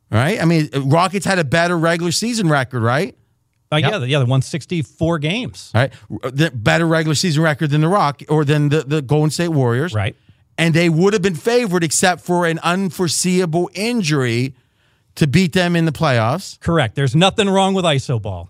Right? 0.10 0.42
I 0.42 0.46
mean, 0.46 0.70
Rockets 0.74 1.26
had 1.26 1.40
a 1.40 1.44
better 1.44 1.78
regular 1.78 2.12
season 2.12 2.48
record, 2.48 2.82
right? 2.82 3.18
Uh, 3.84 3.90
Yeah, 3.92 3.98
the- 3.98 4.08
yeah, 4.08 4.20
they 4.20 4.26
won 4.26 4.42
64 4.42 5.20
games. 5.20 5.72
All 5.76 5.82
right. 5.82 5.94
The 6.34 6.52
better 6.52 6.86
regular 6.88 7.16
season 7.16 7.44
record 7.44 7.70
than 7.72 7.82
the 7.82 7.88
Rock 7.90 8.22
or 8.30 8.46
than 8.46 8.70
the, 8.70 8.84
the 8.84 9.02
Golden 9.02 9.30
State 9.30 9.50
Warriors. 9.50 9.94
Right. 9.94 10.16
And 10.58 10.74
they 10.74 10.90
would 10.90 11.14
have 11.14 11.22
been 11.22 11.36
favored 11.36 11.84
except 11.84 12.22
for 12.22 12.46
an 12.46 12.60
unforeseeable 12.60 13.70
injury 13.74 14.56
to 15.16 15.28
beat 15.28 15.54
them 15.54 15.76
in 15.76 15.86
the 15.86 15.92
playoffs. 15.92 16.60
Correct. 16.60 16.96
There's 16.96 17.16
nothing 17.16 17.50
wrong 17.50 17.74
with 17.74 17.84
ISO 17.86 18.22
ball. 18.22 18.50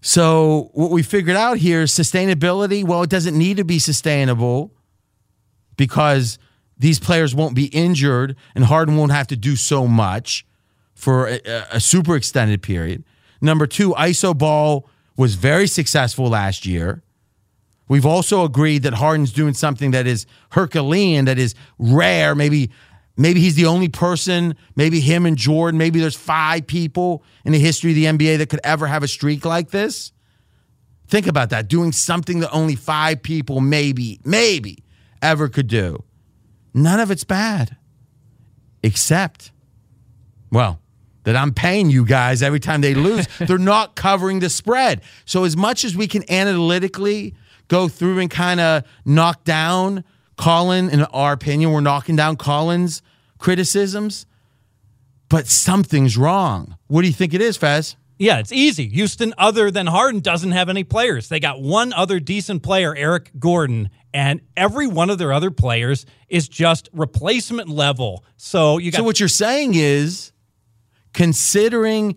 So 0.00 0.70
what 0.72 0.90
we 0.90 1.02
figured 1.02 1.36
out 1.36 1.58
here 1.58 1.82
is 1.82 1.92
sustainability. 1.92 2.84
Well, 2.84 3.02
it 3.02 3.10
doesn't 3.10 3.36
need 3.36 3.58
to 3.58 3.64
be 3.64 3.78
sustainable 3.78 4.72
because 5.76 6.38
these 6.78 6.98
players 6.98 7.34
won't 7.34 7.54
be 7.54 7.66
injured 7.66 8.36
and 8.54 8.64
Harden 8.64 8.96
won't 8.96 9.12
have 9.12 9.26
to 9.28 9.36
do 9.36 9.56
so 9.56 9.86
much 9.86 10.44
for 10.94 11.28
a, 11.28 11.40
a 11.72 11.80
super 11.80 12.16
extended 12.16 12.62
period. 12.62 13.04
Number 13.42 13.66
two, 13.66 13.90
ISO 13.94 14.38
ball 14.38 14.88
was 15.16 15.34
very 15.34 15.66
successful 15.66 16.28
last 16.28 16.64
year. 16.64 17.02
We've 17.88 18.06
also 18.06 18.44
agreed 18.44 18.84
that 18.84 18.94
Harden's 18.94 19.32
doing 19.32 19.52
something 19.52 19.90
that 19.90 20.06
is 20.06 20.24
Herculean, 20.52 21.26
that 21.26 21.38
is 21.38 21.54
rare. 21.76 22.34
Maybe, 22.34 22.70
maybe 23.16 23.40
he's 23.40 23.56
the 23.56 23.66
only 23.66 23.88
person. 23.88 24.54
Maybe 24.76 25.00
him 25.00 25.26
and 25.26 25.36
Jordan. 25.36 25.76
Maybe 25.76 26.00
there's 26.00 26.16
five 26.16 26.66
people 26.68 27.24
in 27.44 27.52
the 27.52 27.58
history 27.58 27.90
of 27.90 27.96
the 27.96 28.04
NBA 28.04 28.38
that 28.38 28.48
could 28.48 28.60
ever 28.62 28.86
have 28.86 29.02
a 29.02 29.08
streak 29.08 29.44
like 29.44 29.70
this. 29.70 30.12
Think 31.08 31.26
about 31.26 31.50
that. 31.50 31.68
Doing 31.68 31.92
something 31.92 32.40
that 32.40 32.50
only 32.52 32.76
five 32.76 33.22
people, 33.22 33.60
maybe, 33.60 34.20
maybe, 34.24 34.84
ever 35.20 35.48
could 35.48 35.66
do. 35.66 36.04
None 36.72 37.00
of 37.00 37.10
it's 37.10 37.24
bad, 37.24 37.76
except, 38.82 39.50
well, 40.50 40.80
that 41.24 41.36
I'm 41.36 41.52
paying 41.52 41.90
you 41.90 42.04
guys 42.04 42.42
every 42.42 42.60
time 42.60 42.80
they 42.80 42.94
lose. 42.94 43.26
They're 43.38 43.58
not 43.58 43.94
covering 43.94 44.40
the 44.40 44.50
spread. 44.50 45.02
So, 45.24 45.44
as 45.44 45.56
much 45.56 45.84
as 45.84 45.96
we 45.96 46.06
can 46.06 46.28
analytically 46.30 47.34
go 47.68 47.88
through 47.88 48.18
and 48.18 48.30
kind 48.30 48.60
of 48.60 48.84
knock 49.04 49.44
down 49.44 50.04
Colin, 50.36 50.90
in 50.90 51.02
our 51.04 51.32
opinion, 51.32 51.72
we're 51.72 51.80
knocking 51.80 52.16
down 52.16 52.36
Colin's 52.36 53.02
criticisms, 53.38 54.26
but 55.28 55.46
something's 55.46 56.16
wrong. 56.16 56.76
What 56.88 57.02
do 57.02 57.08
you 57.08 57.14
think 57.14 57.34
it 57.34 57.40
is, 57.40 57.56
Fez? 57.56 57.96
Yeah, 58.18 58.38
it's 58.38 58.52
easy. 58.52 58.88
Houston, 58.88 59.34
other 59.36 59.70
than 59.70 59.88
Harden, 59.88 60.20
doesn't 60.20 60.52
have 60.52 60.68
any 60.68 60.84
players. 60.84 61.28
They 61.28 61.40
got 61.40 61.60
one 61.60 61.92
other 61.92 62.20
decent 62.20 62.62
player, 62.62 62.94
Eric 62.94 63.32
Gordon, 63.38 63.90
and 64.14 64.40
every 64.56 64.86
one 64.86 65.10
of 65.10 65.18
their 65.18 65.32
other 65.32 65.50
players 65.50 66.06
is 66.28 66.48
just 66.48 66.88
replacement 66.92 67.68
level. 67.68 68.24
So 68.36 68.78
you 68.78 68.92
got 68.92 68.98
So 68.98 69.04
what 69.04 69.18
you're 69.18 69.28
saying 69.28 69.72
is, 69.74 70.31
considering 71.22 72.16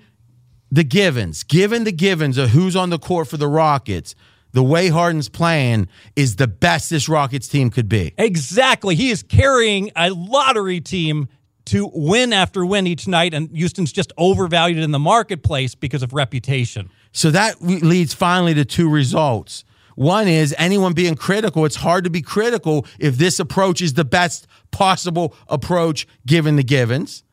the 0.72 0.84
givens, 0.84 1.44
given 1.44 1.84
the 1.84 1.92
givens 1.92 2.40
of 2.40 2.50
who's 2.50 2.76
on 2.76 2.90
the 2.90 2.98
court 2.98 3.28
for 3.28 3.38
the 3.38 3.48
Rockets, 3.48 4.16
the 4.52 4.64
way 4.64 4.88
Harden's 4.88 5.30
playing 5.30 5.88
is 6.16 6.38
the 6.38 6.48
best 6.48 6.90
this 6.90 7.08
Rockets 7.08 7.48
team 7.48 7.70
could 7.70 7.88
be. 7.88 8.16
exactly. 8.18 8.96
He 8.96 9.12
is 9.12 9.22
carrying 9.22 9.92
a 9.96 10.10
lottery 10.10 10.82
team 10.82 11.30
to 11.66 11.92
win 11.94 12.34
after 12.34 12.66
win 12.66 12.88
each 12.88 13.08
night, 13.08 13.36
and 13.36 13.52
Houston's 13.52 13.92
just 13.92 14.12
overvalued 14.18 14.80
in 14.80 14.90
the 14.90 14.98
marketplace 14.98 15.76
because 15.76 16.02
of 16.02 16.12
reputation. 16.12 16.90
So 17.12 17.30
that 17.30 17.62
leads 17.62 18.16
finally 18.16 18.56
to 18.56 18.66
two 18.66 18.90
results. 18.90 19.66
One 19.94 20.28
is 20.28 20.56
anyone 20.58 20.94
being 20.94 21.14
critical. 21.14 21.64
It's 21.66 21.76
hard 21.76 22.06
to 22.06 22.10
be 22.10 22.24
critical 22.24 22.88
if 22.98 23.18
this 23.18 23.40
approach 23.40 23.84
is 23.84 23.94
the 23.94 24.04
best 24.04 24.48
possible 24.72 25.36
approach 25.48 26.08
given 26.26 26.56
the 26.56 26.64
givens, 26.64 27.24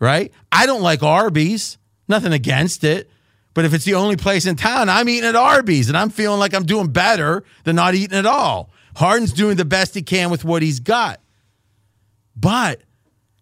right? 0.00 0.32
I 0.50 0.66
don't 0.66 0.82
like 0.82 1.02
Arby's, 1.02 1.78
nothing 2.08 2.32
against 2.32 2.82
it. 2.82 3.10
But 3.52 3.64
if 3.64 3.74
it's 3.74 3.84
the 3.84 3.94
only 3.94 4.16
place 4.16 4.46
in 4.46 4.56
town, 4.56 4.88
I'm 4.88 5.08
eating 5.08 5.28
at 5.28 5.36
Arby's 5.36 5.88
and 5.88 5.96
I'm 5.96 6.10
feeling 6.10 6.38
like 6.38 6.54
I'm 6.54 6.64
doing 6.64 6.88
better 6.88 7.44
than 7.64 7.76
not 7.76 7.94
eating 7.94 8.16
at 8.16 8.26
all. 8.26 8.70
Harden's 8.94 9.32
doing 9.32 9.56
the 9.56 9.64
best 9.64 9.94
he 9.94 10.02
can 10.02 10.30
with 10.30 10.44
what 10.44 10.62
he's 10.62 10.80
got. 10.80 11.20
But 12.36 12.80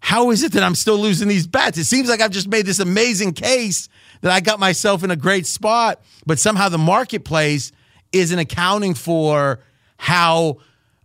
how 0.01 0.31
is 0.31 0.43
it 0.43 0.53
that 0.53 0.63
I'm 0.63 0.75
still 0.75 0.97
losing 0.97 1.29
these 1.29 1.47
bets? 1.47 1.77
It 1.79 1.85
seems 1.85 2.09
like 2.09 2.21
I've 2.21 2.31
just 2.31 2.49
made 2.49 2.65
this 2.65 2.79
amazing 2.79 3.33
case 3.33 3.89
that 4.23 4.33
I 4.33 4.41
got 4.41 4.59
myself 4.59 5.05
in 5.05 5.11
a 5.11 5.17
great 5.17 5.47
spot, 5.47 6.01
but 6.27 6.39
somehow 6.39 6.69
the 6.69 6.79
marketplace 6.79 7.73
isn't 8.13 8.39
accounting 8.39 8.95
for 8.95 9.61
how 9.99 10.59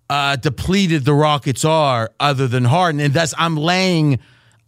uh, 0.09 0.35
depleted 0.37 1.05
the 1.05 1.13
Rockets 1.13 1.65
are, 1.65 2.11
other 2.19 2.47
than 2.47 2.65
Harden, 2.65 3.01
and 3.01 3.13
thus 3.13 3.33
I'm 3.37 3.57
laying 3.57 4.19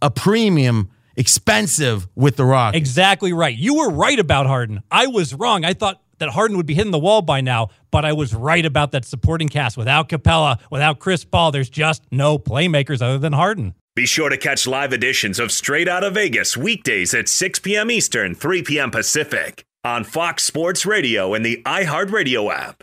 a 0.02 0.10
premium, 0.10 0.90
expensive 1.16 2.08
with 2.14 2.36
the 2.36 2.44
Rock. 2.44 2.74
Exactly 2.74 3.32
right. 3.32 3.56
You 3.56 3.74
were 3.74 3.90
right 3.90 4.18
about 4.18 4.46
Harden. 4.46 4.82
I 4.90 5.06
was 5.06 5.34
wrong. 5.34 5.64
I 5.64 5.72
thought 5.72 6.02
that 6.18 6.30
Harden 6.30 6.56
would 6.56 6.66
be 6.66 6.74
hitting 6.74 6.92
the 6.92 6.98
wall 6.98 7.22
by 7.22 7.40
now, 7.40 7.68
but 7.90 8.04
I 8.04 8.12
was 8.12 8.34
right 8.34 8.64
about 8.64 8.92
that 8.92 9.04
supporting 9.04 9.48
cast. 9.48 9.76
Without 9.76 10.08
Capela, 10.08 10.58
without 10.70 10.98
Chris 10.98 11.24
Paul, 11.24 11.52
there's 11.52 11.70
just 11.70 12.02
no 12.10 12.38
playmakers 12.38 13.02
other 13.02 13.18
than 13.18 13.32
Harden. 13.32 13.74
Be 13.94 14.06
sure 14.06 14.28
to 14.28 14.36
catch 14.36 14.66
live 14.66 14.92
editions 14.92 15.38
of 15.38 15.50
Straight 15.50 15.88
Outta 15.88 16.10
Vegas 16.10 16.56
weekdays 16.56 17.14
at 17.14 17.28
6 17.28 17.60
p.m. 17.60 17.90
Eastern, 17.90 18.34
3 18.34 18.62
p.m. 18.62 18.90
Pacific 18.90 19.64
on 19.84 20.04
Fox 20.04 20.42
Sports 20.42 20.84
Radio 20.84 21.32
and 21.32 21.44
the 21.44 21.62
iHeartRadio 21.64 22.52
app. 22.52 22.82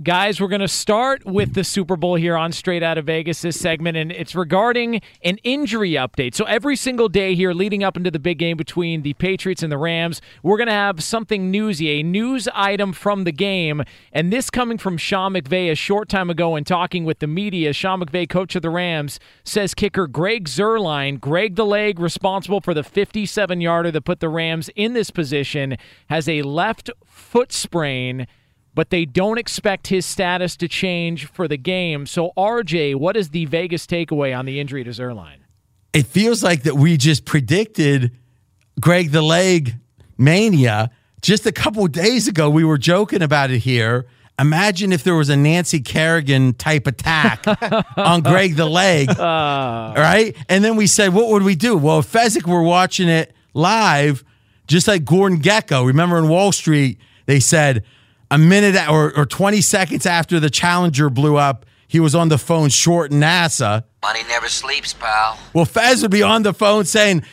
Guys, 0.00 0.40
we're 0.40 0.48
going 0.48 0.62
to 0.62 0.68
start 0.68 1.22
with 1.26 1.52
the 1.52 1.62
Super 1.62 1.96
Bowl 1.96 2.14
here 2.14 2.34
on 2.34 2.50
Straight 2.50 2.82
Out 2.82 2.96
of 2.96 3.04
Vegas 3.04 3.42
this 3.42 3.60
segment, 3.60 3.94
and 3.94 4.10
it's 4.10 4.34
regarding 4.34 5.02
an 5.22 5.36
injury 5.44 5.90
update. 5.90 6.34
So, 6.34 6.46
every 6.46 6.76
single 6.76 7.10
day 7.10 7.34
here 7.34 7.52
leading 7.52 7.84
up 7.84 7.94
into 7.94 8.10
the 8.10 8.18
big 8.18 8.38
game 8.38 8.56
between 8.56 9.02
the 9.02 9.12
Patriots 9.12 9.62
and 9.62 9.70
the 9.70 9.76
Rams, 9.76 10.22
we're 10.42 10.56
going 10.56 10.68
to 10.68 10.72
have 10.72 11.04
something 11.04 11.50
newsy, 11.50 12.00
a 12.00 12.02
news 12.02 12.48
item 12.54 12.94
from 12.94 13.24
the 13.24 13.32
game. 13.32 13.82
And 14.12 14.32
this 14.32 14.48
coming 14.48 14.78
from 14.78 14.96
Sean 14.96 15.34
McVay 15.34 15.70
a 15.70 15.74
short 15.74 16.08
time 16.08 16.30
ago 16.30 16.56
and 16.56 16.66
talking 16.66 17.04
with 17.04 17.18
the 17.18 17.26
media. 17.26 17.74
Sean 17.74 18.00
McVay, 18.00 18.26
coach 18.26 18.56
of 18.56 18.62
the 18.62 18.70
Rams, 18.70 19.20
says 19.44 19.74
kicker 19.74 20.06
Greg 20.06 20.48
Zuerlein, 20.48 21.20
Greg 21.20 21.56
the 21.56 21.66
leg 21.66 22.00
responsible 22.00 22.62
for 22.62 22.72
the 22.72 22.82
57 22.82 23.60
yarder 23.60 23.90
that 23.90 24.06
put 24.06 24.20
the 24.20 24.30
Rams 24.30 24.70
in 24.74 24.94
this 24.94 25.10
position, 25.10 25.76
has 26.08 26.30
a 26.30 26.40
left 26.40 26.88
foot 27.04 27.52
sprain 27.52 28.26
but 28.74 28.90
they 28.90 29.04
don't 29.04 29.38
expect 29.38 29.88
his 29.88 30.06
status 30.06 30.56
to 30.56 30.68
change 30.68 31.26
for 31.26 31.46
the 31.46 31.56
game. 31.56 32.06
So, 32.06 32.32
RJ, 32.36 32.96
what 32.96 33.16
is 33.16 33.30
the 33.30 33.44
Vegas 33.46 33.86
takeaway 33.86 34.36
on 34.36 34.46
the 34.46 34.60
injury 34.60 34.84
to 34.84 34.90
Zuerlein? 34.90 35.36
It 35.92 36.06
feels 36.06 36.42
like 36.42 36.62
that 36.62 36.76
we 36.76 36.96
just 36.96 37.24
predicted 37.24 38.12
Greg 38.80 39.10
the 39.10 39.22
Leg 39.22 39.74
mania 40.16 40.90
just 41.20 41.46
a 41.46 41.52
couple 41.52 41.84
of 41.84 41.92
days 41.92 42.28
ago. 42.28 42.48
We 42.48 42.64
were 42.64 42.78
joking 42.78 43.22
about 43.22 43.50
it 43.50 43.58
here. 43.58 44.06
Imagine 44.38 44.92
if 44.92 45.04
there 45.04 45.14
was 45.14 45.28
a 45.28 45.36
Nancy 45.36 45.80
Kerrigan 45.80 46.54
type 46.54 46.86
attack 46.86 47.44
on 47.96 48.22
Greg 48.22 48.56
the 48.56 48.64
Leg, 48.64 49.10
uh. 49.10 49.92
right? 49.94 50.34
And 50.48 50.64
then 50.64 50.76
we 50.76 50.86
said, 50.86 51.12
what 51.12 51.28
would 51.28 51.42
we 51.42 51.54
do? 51.54 51.76
Well, 51.76 51.98
if 51.98 52.10
Fezzik 52.10 52.46
were 52.46 52.62
watching 52.62 53.08
it 53.08 53.34
live, 53.52 54.24
just 54.66 54.88
like 54.88 55.04
Gordon 55.04 55.40
Gekko. 55.40 55.86
Remember 55.86 56.16
in 56.16 56.28
Wall 56.28 56.50
Street, 56.50 56.98
they 57.26 57.40
said 57.40 57.84
a 58.32 58.38
minute 58.38 58.88
or, 58.88 59.14
or 59.14 59.26
20 59.26 59.60
seconds 59.60 60.06
after 60.06 60.40
the 60.40 60.48
Challenger 60.48 61.10
blew 61.10 61.36
up, 61.36 61.66
he 61.86 62.00
was 62.00 62.14
on 62.14 62.30
the 62.30 62.38
phone 62.38 62.70
short 62.70 63.10
NASA. 63.10 63.84
Money 64.00 64.22
never 64.26 64.48
sleeps, 64.48 64.94
pal. 64.94 65.38
Well, 65.52 65.66
Fez 65.66 66.00
would 66.00 66.10
be 66.10 66.22
on 66.22 66.42
the 66.42 66.54
phone 66.54 66.86
saying, 66.86 67.24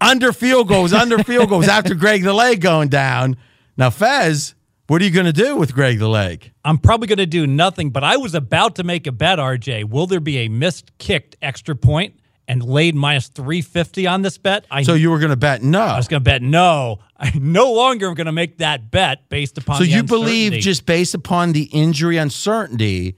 under 0.00 0.32
field 0.32 0.68
goals, 0.68 0.94
under 0.94 1.22
field 1.22 1.50
goals 1.50 1.68
after 1.68 1.94
Greg 1.94 2.22
the 2.22 2.32
Leg 2.32 2.62
going 2.62 2.88
down. 2.88 3.36
Now, 3.76 3.90
Fez, 3.90 4.54
what 4.86 5.02
are 5.02 5.04
you 5.04 5.10
going 5.10 5.26
to 5.26 5.32
do 5.32 5.56
with 5.56 5.74
Greg 5.74 5.98
the 5.98 6.08
Leg? 6.08 6.52
I'm 6.64 6.78
probably 6.78 7.06
going 7.06 7.18
to 7.18 7.26
do 7.26 7.46
nothing, 7.46 7.90
but 7.90 8.02
I 8.02 8.16
was 8.16 8.34
about 8.34 8.76
to 8.76 8.84
make 8.84 9.06
a 9.06 9.12
bet, 9.12 9.38
RJ. 9.38 9.90
Will 9.90 10.06
there 10.06 10.20
be 10.20 10.38
a 10.38 10.48
missed 10.48 10.96
kicked 10.96 11.36
extra 11.42 11.76
point 11.76 12.18
and 12.48 12.62
laid 12.62 12.94
minus 12.94 13.28
350 13.28 14.06
on 14.06 14.22
this 14.22 14.38
bet? 14.38 14.66
I 14.70 14.82
So 14.82 14.94
you 14.94 15.10
were 15.10 15.18
going 15.18 15.30
to 15.30 15.36
bet 15.36 15.62
no. 15.62 15.80
I 15.80 15.96
was 15.96 16.08
going 16.08 16.20
to 16.20 16.24
bet 16.24 16.42
no. 16.42 16.98
I 17.18 17.32
no 17.34 17.72
longer 17.72 18.08
am 18.08 18.14
going 18.14 18.26
to 18.26 18.32
make 18.32 18.58
that 18.58 18.90
bet 18.90 19.28
based 19.28 19.58
upon 19.58 19.78
So 19.78 19.84
you 19.84 20.02
believe 20.02 20.52
just 20.54 20.86
based 20.86 21.14
upon 21.14 21.52
the 21.52 21.64
injury 21.64 22.16
uncertainty, 22.18 23.16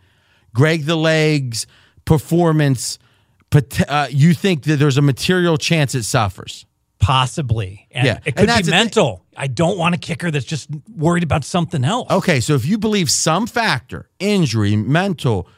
Greg 0.55 0.85
the 0.85 0.97
Leg's 0.97 1.67
performance, 2.05 2.99
uh, 3.89 4.09
you 4.11 4.35
think 4.35 4.65
that 4.65 4.77
there's 4.77 4.99
a 4.99 5.03
material 5.03 5.57
chance 5.57 5.95
it 5.95 6.05
suffers? 6.05 6.65
possibly. 7.01 7.87
And 7.93 8.07
Yeah. 8.07 8.19
it 8.25 8.37
could 8.37 8.49
be 8.49 8.71
mental. 8.71 9.25
I 9.37 9.47
don't 9.47 9.79
want 9.79 9.95
a 9.95 9.99
kicker 9.99 10.31
that's 10.31 10.45
just 10.45 10.69
worried 10.95 11.23
about 11.23 11.45
something 11.45 11.85
else. 11.85 12.11
Okay, 12.11 12.41
so 12.41 12.55
if 12.55 12.67
you 12.67 12.77
believe 12.77 13.09
some 13.11 13.47
factor, 13.47 14.09
injury, 14.19 14.75
mental, 14.77 15.49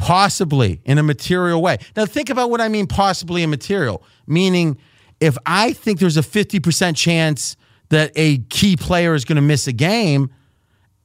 possibly 0.00 0.80
in 0.86 0.96
a 0.96 1.02
material 1.02 1.60
way. 1.60 1.76
Now 1.94 2.06
think 2.06 2.30
about 2.30 2.50
what 2.50 2.60
I 2.60 2.68
mean 2.68 2.86
possibly 2.86 3.42
immaterial, 3.42 4.02
meaning 4.26 4.78
if 5.20 5.36
I 5.44 5.74
think 5.74 6.00
there's 6.00 6.16
a 6.16 6.22
50% 6.22 6.96
chance 6.96 7.54
that 7.90 8.10
a 8.16 8.38
key 8.48 8.76
player 8.78 9.14
is 9.14 9.26
going 9.26 9.36
to 9.36 9.42
miss 9.42 9.66
a 9.66 9.72
game, 9.72 10.30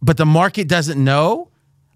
but 0.01 0.15
the 0.15 0.25
market 0.25 0.69
doesn't 0.69 1.03
know, 1.03 1.49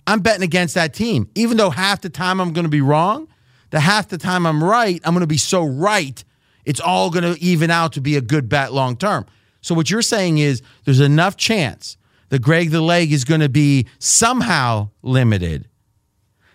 I'm 0.08 0.20
betting 0.20 0.44
against 0.44 0.76
that 0.76 0.94
team. 0.94 1.30
Even 1.36 1.56
though 1.56 1.70
half 1.70 2.02
the 2.02 2.10
time 2.10 2.42
I'm 2.42 2.52
going 2.52 2.66
to 2.66 2.70
be 2.70 2.82
wrong, 2.82 3.30
the 3.70 3.80
half 3.80 4.10
the 4.10 4.18
time 4.18 4.46
I'm 4.46 4.62
right, 4.62 5.00
I'm 5.06 5.14
going 5.14 5.22
to 5.22 5.28
be 5.28 5.38
so 5.38 5.64
right 5.64 6.22
It's 6.66 6.82
all 6.82 7.10
going 7.12 7.24
to 7.24 7.42
even 7.42 7.72
out 7.72 7.94
to 7.94 8.02
be 8.02 8.18
a 8.18 8.22
good 8.22 8.50
bet 8.50 8.74
long 8.74 8.98
term. 8.98 9.26
So 9.62 9.74
what 9.74 9.90
you're 9.90 10.02
saying 10.02 10.40
is 10.40 10.62
there's 10.84 11.00
enough 11.00 11.38
chance 11.38 11.96
that 12.28 12.42
Greg 12.42 12.72
the 12.72 12.82
Leg 12.82 13.14
is 13.14 13.24
going 13.24 13.42
to 13.42 13.50
be 13.50 13.88
somehow 14.00 14.90
limited 15.02 15.69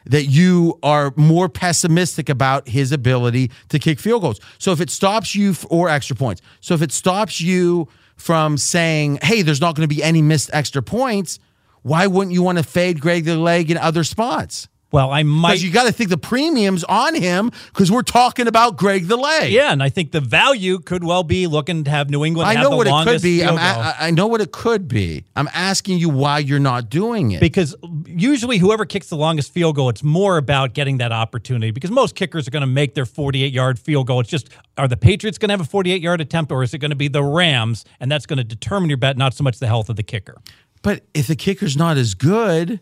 that 0.07 0.25
you 0.27 0.79
are 0.83 1.12
more 1.17 1.49
pessimistic 1.49 2.29
about 2.29 2.69
his 2.69 2.93
ability 2.93 3.51
to 3.69 3.79
kick 3.79 3.99
field 3.99 4.23
goals. 4.23 4.40
So 4.59 4.73
if 4.73 4.81
it 4.81 4.90
stops 4.90 5.35
you 5.35 5.55
or 5.69 5.88
extra 5.88 6.17
points. 6.17 6.43
So 6.61 6.75
if 6.75 6.83
it 6.83 6.93
stops 6.93 7.40
you 7.40 7.88
from 8.17 8.57
saying, 8.59 9.19
"Hey, 9.23 9.43
there's 9.43 9.61
not 9.61 9.75
going 9.75 9.88
to 9.88 9.95
be 9.95 10.03
any 10.03 10.23
missed 10.23 10.51
extra 10.53 10.83
points," 10.83 11.38
why 11.83 12.07
wouldn't 12.07 12.33
you 12.33 12.43
want 12.43 12.59
to 12.59 12.64
fade 12.64 13.01
Greg 13.01 13.25
the 13.25 13.37
Leg 13.37 13.71
in 13.71 13.77
other 13.77 14.05
spots? 14.05 14.69
Well, 14.95 15.11
I 15.11 15.25
might. 15.25 15.49
Because 15.55 15.65
you 15.65 15.73
got 15.73 15.87
to 15.87 15.93
think 15.93 16.09
the 16.09 16.17
premiums 16.17 16.85
on 16.85 17.17
him 17.17 17.51
because 17.73 17.91
we're 17.91 18.03
talking 18.03 18.47
about 18.47 18.77
Greg 18.77 19.09
the 19.09 19.17
Leg. 19.17 19.51
Yeah, 19.53 19.73
and 19.73 19.83
I 19.83 19.89
think 19.89 20.13
the 20.13 20.21
value 20.21 20.79
could 20.79 21.03
well 21.03 21.25
be 21.25 21.49
looking 21.49 21.83
to 21.83 21.91
have 21.91 22.11
New 22.11 22.25
England. 22.25 22.49
I 22.49 22.63
know 22.63 22.77
what 22.77 22.87
it 22.87 23.05
could 23.05 23.21
be. 23.21 23.41
A- 23.43 23.53
I 23.53 24.13
know 24.13 24.29
what 24.29 24.41
it 24.41 24.53
could 24.53 24.87
be. 24.87 25.25
I'm 25.35 25.49
asking 25.53 25.99
you 25.99 26.11
why 26.11 26.39
you're 26.39 26.61
not 26.61 26.91
doing 26.91 27.33
it. 27.33 27.41
because 27.41 27.75
usually 28.07 28.59
whoever 28.59 28.85
kicks 28.87 29.09
the 29.09 29.17
longest 29.17 29.53
field 29.53 29.75
goal, 29.75 29.89
it's 29.89 30.05
more 30.05 30.37
about 30.37 30.75
getting 30.75 30.99
that 30.99 31.11
opportunity. 31.11 31.73
Because 31.73 31.91
most 31.91 32.15
kickers 32.15 32.47
are 32.47 32.53
going 32.53 32.61
to 32.61 32.67
make 32.69 32.95
their 32.95 33.05
48 33.07 33.53
yard 33.53 33.81
field 33.81 34.07
goal. 34.07 34.21
It's 34.21 34.31
just 34.31 34.49
are 34.79 34.87
the 34.87 34.97
Patriots 34.97 35.39
going 35.39 35.49
to 35.49 35.55
have 35.55 35.61
a 35.61 35.65
48 35.65 36.03
yard 36.03 36.21
attempt, 36.21 36.53
or 36.53 36.63
is 36.63 36.73
it 36.73 36.79
going 36.79 36.91
to 36.93 36.97
be 36.97 37.09
the 37.09 37.25
Rams? 37.25 37.85
And 37.99 38.13
that's 38.13 38.27
going 38.27 38.37
to 38.37 38.45
determine 38.45 38.91
your 38.91 38.99
bet, 38.99 39.17
not 39.17 39.35
so 39.35 39.43
much 39.43 39.59
the 39.59 39.67
health 39.67 39.89
of 39.89 39.97
the 39.97 40.05
kicker. 40.05 40.37
But 40.83 41.05
if 41.15 41.27
the 41.27 41.35
kicker's 41.37 41.77
not 41.77 41.97
as 41.97 42.15
good, 42.15 42.79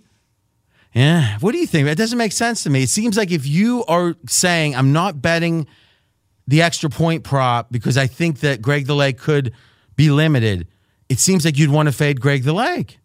yeah, 0.94 1.38
what 1.40 1.52
do 1.52 1.58
you 1.58 1.66
think? 1.66 1.88
It 1.88 1.96
doesn't 1.96 2.18
make 2.18 2.32
sense 2.32 2.62
to 2.64 2.70
me. 2.70 2.82
It 2.82 2.88
seems 2.90 3.16
like 3.16 3.30
if 3.30 3.46
you 3.46 3.84
are 3.86 4.14
saying 4.28 4.74
I'm 4.76 4.92
not 4.92 5.22
betting 5.22 5.66
the 6.46 6.62
extra 6.62 6.90
point 6.90 7.24
prop 7.24 7.70
because 7.70 7.96
I 7.96 8.06
think 8.06 8.40
that 8.40 8.60
Greg 8.60 8.86
the 8.86 8.94
Leg 8.94 9.18
could 9.18 9.52
be 9.96 10.10
limited, 10.10 10.66
it 11.08 11.18
seems 11.18 11.44
like 11.44 11.56
you'd 11.56 11.70
want 11.70 11.86
to 11.86 11.92
fade 11.92 12.20
Greg 12.20 12.42
the 12.44 12.52
Leg. 12.52 12.98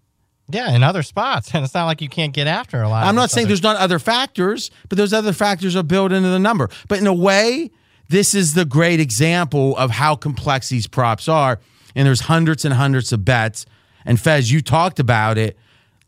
Yeah, 0.50 0.74
in 0.74 0.84
other 0.84 1.04
spots. 1.04 1.52
And 1.54 1.64
it's 1.64 1.74
not 1.74 1.86
like 1.86 2.02
you 2.02 2.10
can't 2.10 2.34
get 2.34 2.48
after 2.48 2.82
a 2.82 2.90
lot. 2.90 3.06
I'm 3.06 3.16
not 3.16 3.30
saying 3.32 3.46
other- 3.46 3.50
there's 3.50 3.64
not 3.64 3.76
other 3.78 4.00
factors, 4.00 4.72
but 4.90 4.98
those 4.98 5.14
other 5.14 5.34
factors 5.34 5.76
are 5.76 5.84
built 5.84 6.12
into 6.12 6.30
the 6.30 6.40
number. 6.40 6.70
But 6.88 7.00
in 7.00 7.08
a 7.08 7.14
way, 7.14 7.72
this 8.10 8.34
is 8.34 8.54
the 8.54 8.66
great 8.66 9.00
example 9.00 9.76
of 9.78 9.92
how 9.92 10.16
complex 10.16 10.70
these 10.70 10.88
props 10.88 11.28
are. 11.28 11.60
And 11.96 12.06
there's 12.06 12.22
hundreds 12.22 12.64
and 12.64 12.74
hundreds 12.74 13.12
of 13.12 13.26
bets. 13.26 13.66
And 14.06 14.20
Fez, 14.20 14.52
you 14.52 14.62
talked 14.62 15.00
about 15.00 15.38
it. 15.38 15.58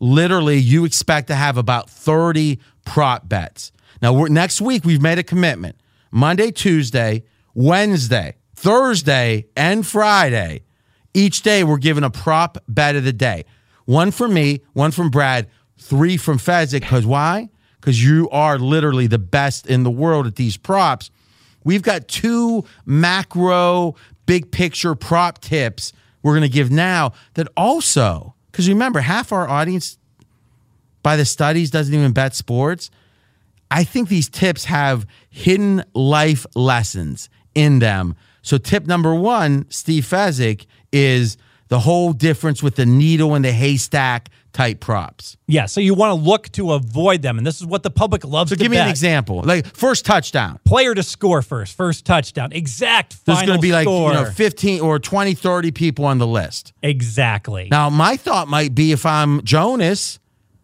Literally, 0.00 0.58
you 0.58 0.84
expect 0.84 1.28
to 1.28 1.34
have 1.34 1.56
about 1.56 1.88
30 1.88 2.58
prop 2.84 3.28
bets. 3.28 3.70
Now, 4.02 4.24
next 4.24 4.60
week, 4.60 4.84
we've 4.84 5.02
made 5.02 5.18
a 5.18 5.22
commitment 5.22 5.76
Monday, 6.10 6.50
Tuesday, 6.50 7.24
Wednesday, 7.54 8.36
Thursday, 8.54 9.46
and 9.56 9.86
Friday. 9.86 10.62
Each 11.12 11.42
day, 11.42 11.64
we're 11.64 11.76
giving 11.76 12.04
a 12.04 12.10
prop 12.10 12.58
bet 12.66 12.96
of 12.96 13.04
the 13.04 13.12
day. 13.12 13.44
One 13.84 14.10
from 14.10 14.32
me, 14.32 14.62
one 14.72 14.90
from 14.90 15.10
Brad, 15.10 15.48
three 15.78 16.16
from 16.16 16.38
Fezzik. 16.38 16.80
Because 16.80 17.04
why? 17.04 17.50
Because 17.80 18.02
you 18.02 18.28
are 18.30 18.58
literally 18.58 19.06
the 19.06 19.18
best 19.18 19.66
in 19.66 19.82
the 19.82 19.90
world 19.90 20.26
at 20.26 20.36
these 20.36 20.56
props. 20.56 21.10
We've 21.62 21.82
got 21.82 22.08
two 22.08 22.64
macro, 22.86 23.96
big 24.26 24.50
picture 24.50 24.94
prop 24.94 25.40
tips 25.40 25.92
we're 26.22 26.32
going 26.32 26.42
to 26.42 26.48
give 26.48 26.70
now 26.70 27.12
that 27.34 27.48
also, 27.56 28.34
because 28.60 28.68
remember, 28.68 29.00
half 29.00 29.32
our 29.32 29.48
audience 29.48 29.96
by 31.02 31.16
the 31.16 31.24
studies 31.24 31.70
doesn't 31.70 31.94
even 31.94 32.12
bet 32.12 32.34
sports. 32.34 32.90
I 33.70 33.84
think 33.84 34.10
these 34.10 34.28
tips 34.28 34.66
have 34.66 35.06
hidden 35.30 35.82
life 35.94 36.44
lessons 36.54 37.30
in 37.54 37.78
them. 37.78 38.16
So, 38.42 38.58
tip 38.58 38.86
number 38.86 39.14
one, 39.14 39.64
Steve 39.70 40.04
Fezzik, 40.04 40.66
is 40.92 41.38
the 41.68 41.78
whole 41.78 42.12
difference 42.12 42.62
with 42.62 42.76
the 42.76 42.84
needle 42.84 43.34
and 43.34 43.42
the 43.42 43.52
haystack 43.52 44.28
type 44.52 44.80
props. 44.80 45.36
Yeah, 45.46 45.66
so 45.66 45.80
you 45.80 45.94
want 45.94 46.10
to 46.10 46.28
look 46.28 46.48
to 46.52 46.72
avoid 46.72 47.22
them, 47.22 47.38
and 47.38 47.46
this 47.46 47.60
is 47.60 47.66
what 47.66 47.82
the 47.82 47.90
public 47.90 48.24
loves 48.24 48.50
So, 48.50 48.56
to 48.56 48.62
give 48.62 48.70
me 48.70 48.78
an 48.78 48.88
example. 48.88 49.42
Like, 49.42 49.66
first 49.66 50.04
touchdown. 50.04 50.60
Player 50.64 50.94
to 50.94 51.02
score 51.02 51.42
first, 51.42 51.76
first 51.76 52.04
touchdown, 52.04 52.52
exact 52.52 53.24
There's 53.24 53.42
going 53.42 53.58
to 53.58 53.62
be 53.62 53.72
like, 53.72 53.86
you 53.86 54.12
know, 54.12 54.24
15 54.24 54.80
or 54.80 54.98
20, 54.98 55.34
30 55.34 55.70
people 55.72 56.04
on 56.04 56.18
the 56.18 56.26
list. 56.26 56.72
exactly. 56.82 57.68
Now, 57.70 57.90
my 57.90 58.16
thought 58.16 58.48
might 58.48 58.74
be 58.74 58.92
if 58.92 59.06
I'm 59.06 59.42
Jonas, 59.42 60.18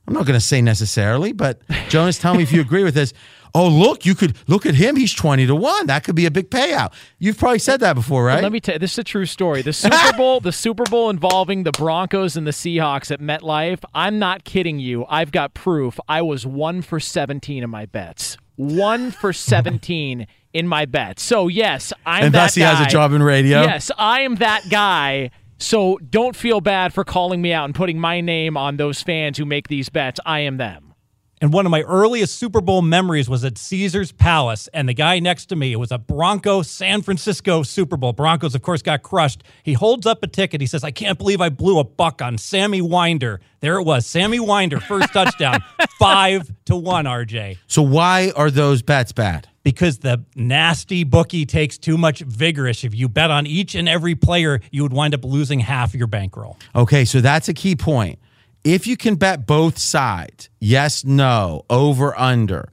I'm 0.07 0.14
not 0.14 0.27
going 0.27 0.38
to 0.38 0.44
say 0.44 0.62
necessarily, 0.62 1.33
but 1.33 1.61
Jonas, 1.88 2.18
tell 2.18 2.35
me 2.35 2.42
if 2.42 2.53
you 2.53 2.61
agree 2.66 2.85
with 2.85 2.94
this. 2.94 3.12
Oh, 3.56 3.68
look, 3.68 4.04
you 4.04 4.14
could 4.14 4.36
look 4.46 4.66
at 4.66 4.74
him. 4.74 4.96
He's 4.96 5.14
20 5.14 5.46
to 5.46 5.54
1. 5.54 5.86
That 5.86 6.04
could 6.04 6.14
be 6.14 6.26
a 6.26 6.30
big 6.30 6.50
payout. 6.50 6.92
You've 7.18 7.38
probably 7.38 7.58
said 7.58 7.80
that 7.80 7.94
before, 7.94 8.24
right? 8.26 8.42
Let 8.42 8.52
me 8.52 8.60
tell 8.60 8.74
you, 8.74 8.78
this 8.78 8.92
is 8.92 8.98
a 8.98 9.04
true 9.04 9.24
story. 9.24 9.62
The 9.62 9.72
Super 9.72 10.12
Bowl, 10.16 10.40
the 10.40 10.52
Super 10.52 10.84
Bowl 10.84 11.08
involving 11.08 11.62
the 11.62 11.72
Broncos 11.72 12.36
and 12.36 12.46
the 12.46 12.50
Seahawks 12.50 13.10
at 13.10 13.18
MetLife. 13.18 13.82
I'm 13.94 14.18
not 14.18 14.44
kidding 14.44 14.78
you. 14.78 15.06
I've 15.08 15.32
got 15.32 15.54
proof. 15.54 15.98
I 16.06 16.20
was 16.20 16.46
one 16.46 16.82
for 16.82 17.00
17 17.00 17.62
in 17.62 17.70
my 17.70 17.86
bets. 17.86 18.36
One 18.56 19.10
for 19.10 19.32
17 19.32 20.26
in 20.52 20.68
my 20.68 20.84
bets. 20.84 21.22
So 21.22 21.48
yes, 21.48 21.94
I'm 22.04 22.24
and 22.24 22.34
that 22.34 22.44
thus 22.44 22.54
he 22.56 22.60
has 22.60 22.80
a 22.80 22.90
job 22.90 23.14
in 23.14 23.22
radio. 23.22 23.62
Yes, 23.62 23.90
I 23.96 24.20
am 24.20 24.34
that 24.36 24.68
guy. 24.68 25.30
So 25.58 25.98
don't 26.10 26.36
feel 26.36 26.60
bad 26.60 26.92
for 26.92 27.04
calling 27.04 27.40
me 27.40 27.54
out 27.54 27.64
and 27.64 27.74
putting 27.74 27.98
my 27.98 28.20
name 28.20 28.58
on 28.58 28.76
those 28.76 29.02
fans 29.02 29.38
who 29.38 29.46
make 29.46 29.68
these 29.68 29.88
bets. 29.88 30.20
I 30.26 30.40
am 30.40 30.58
them. 30.58 30.94
And 31.40 31.53
one 31.53 31.66
of 31.66 31.70
my 31.70 31.83
earliest 31.83 32.37
Super 32.37 32.62
Bowl 32.62 32.81
memories 32.81 33.29
was 33.29 33.44
at 33.44 33.59
Caesar's 33.59 34.11
Palace. 34.11 34.68
And 34.72 34.88
the 34.88 34.94
guy 34.94 35.18
next 35.18 35.46
to 35.46 35.57
me, 35.57 35.72
it 35.72 35.77
was 35.77 35.92
a 35.92 35.99
Bronco 35.99 36.62
San 36.62 37.03
Francisco 37.03 37.62
Super 37.62 37.99
Bowl. 37.99 38.14
Broncos, 38.14 38.55
of 38.55 38.62
course, 38.62 38.81
got 38.81 39.03
crushed. 39.03 39.42
He 39.62 39.75
holds 39.75 40.07
up 40.07 40.22
a 40.22 40.29
ticket. 40.29 40.62
He 40.62 40.66
says, 40.66 40.83
I 40.83 40.90
can't 40.90 41.18
believe 41.18 41.42
I 41.42 41.51
blew 41.51 41.79
a 41.79 41.85
buck 41.85 42.22
on 42.22 42.38
Sammy 42.38 42.81
Winder. 42.81 43.40
There 43.61 43.79
it 43.79 43.85
was. 43.85 44.07
Sammy 44.07 44.40
Winder, 44.40 44.81
first 44.81 45.12
touchdown, 45.12 45.62
five 45.99 46.51
to 46.66 46.77
one, 46.77 47.05
RJ. 47.05 47.59
So 47.66 47.83
why 47.83 48.33
are 48.35 48.51
those 48.51 48.81
bets 48.81 49.12
bad? 49.12 49.46
Because 49.62 49.99
the 49.99 50.25
nasty 50.37 51.05
bookie 51.05 51.44
takes 51.44 51.77
too 51.77 51.99
much 51.99 52.25
vigorish. 52.25 52.83
If 52.85 52.94
you 52.94 53.09
bet 53.09 53.31
on 53.31 53.46
each 53.46 53.75
and 53.75 53.88
every 53.88 54.14
player, 54.14 54.61
you 54.70 54.85
would 54.85 54.92
wind 54.92 55.12
up 55.12 55.25
losing 55.25 55.61
half 55.61 55.94
your 55.94 56.07
bankroll. 56.07 56.57
Okay, 56.75 57.05
so 57.05 57.20
that's 57.20 57.49
a 57.49 57.55
key 57.55 57.77
point. 57.77 58.18
If 58.66 58.88
you 58.88 58.96
can 58.96 59.14
bet 59.14 59.46
both 59.46 59.79
sides, 59.79 60.48
yes, 60.59 61.05
no, 61.05 61.64
over, 61.70 62.18
under, 62.18 62.68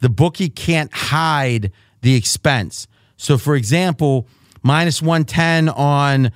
the 0.00 0.08
bookie 0.08 0.48
can't 0.48 0.90
hide 0.90 1.72
the 2.00 2.14
expense. 2.14 2.88
So, 3.18 3.36
for 3.36 3.54
example, 3.54 4.28
minus 4.62 5.02
110 5.02 5.68
on 5.68 6.32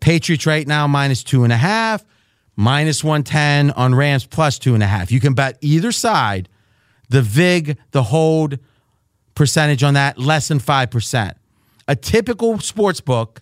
Patriots 0.00 0.44
right 0.44 0.66
now, 0.66 0.86
minus 0.86 1.22
two 1.24 1.44
and 1.44 1.52
a 1.52 1.56
half, 1.56 2.04
minus 2.54 3.02
110 3.02 3.70
on 3.70 3.94
Rams, 3.94 4.26
plus 4.26 4.58
two 4.58 4.74
and 4.74 4.82
a 4.82 4.86
half. 4.86 5.10
You 5.10 5.18
can 5.18 5.32
bet 5.32 5.56
either 5.62 5.90
side. 5.90 6.50
The 7.08 7.22
VIG, 7.22 7.78
the 7.92 8.02
hold 8.02 8.58
percentage 9.34 9.82
on 9.82 9.94
that, 9.94 10.18
less 10.18 10.48
than 10.48 10.58
5%. 10.58 11.32
A 11.88 11.96
typical 11.96 12.58
sports 12.58 13.00
book 13.00 13.40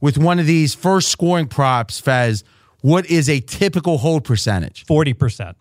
with 0.00 0.16
one 0.16 0.38
of 0.38 0.46
these 0.46 0.74
first 0.74 1.10
scoring 1.10 1.46
props, 1.46 2.00
Fez, 2.00 2.42
what 2.82 3.06
is 3.06 3.28
a 3.28 3.40
typical 3.40 3.98
hold 3.98 4.24
percentage? 4.24 4.86
40%. 4.86 5.54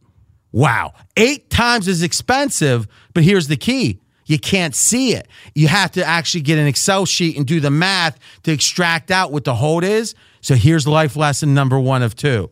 Wow. 0.52 0.94
Eight 1.16 1.50
times 1.50 1.88
as 1.88 2.02
expensive, 2.02 2.88
but 3.14 3.24
here's 3.24 3.48
the 3.48 3.58
key. 3.58 4.00
You 4.26 4.40
can't 4.40 4.76
see 4.76 5.16
it. 5.16 5.28
You 5.56 5.68
have 5.68 5.92
to 5.94 6.06
actually 6.06 6.42
get 6.42 6.60
an 6.60 6.68
Excel 6.68 7.06
sheet 7.06 7.36
and 7.36 7.48
do 7.48 7.60
the 7.60 7.72
math 7.72 8.20
to 8.44 8.52
extract 8.52 9.10
out 9.10 9.32
what 9.32 9.44
the 9.44 9.56
hold 9.56 9.84
is. 9.84 10.14
So 10.42 10.56
here's 10.56 10.88
life 10.88 11.16
lesson 11.16 11.54
number 11.54 11.80
one 11.80 12.04
of 12.04 12.16
two. 12.16 12.50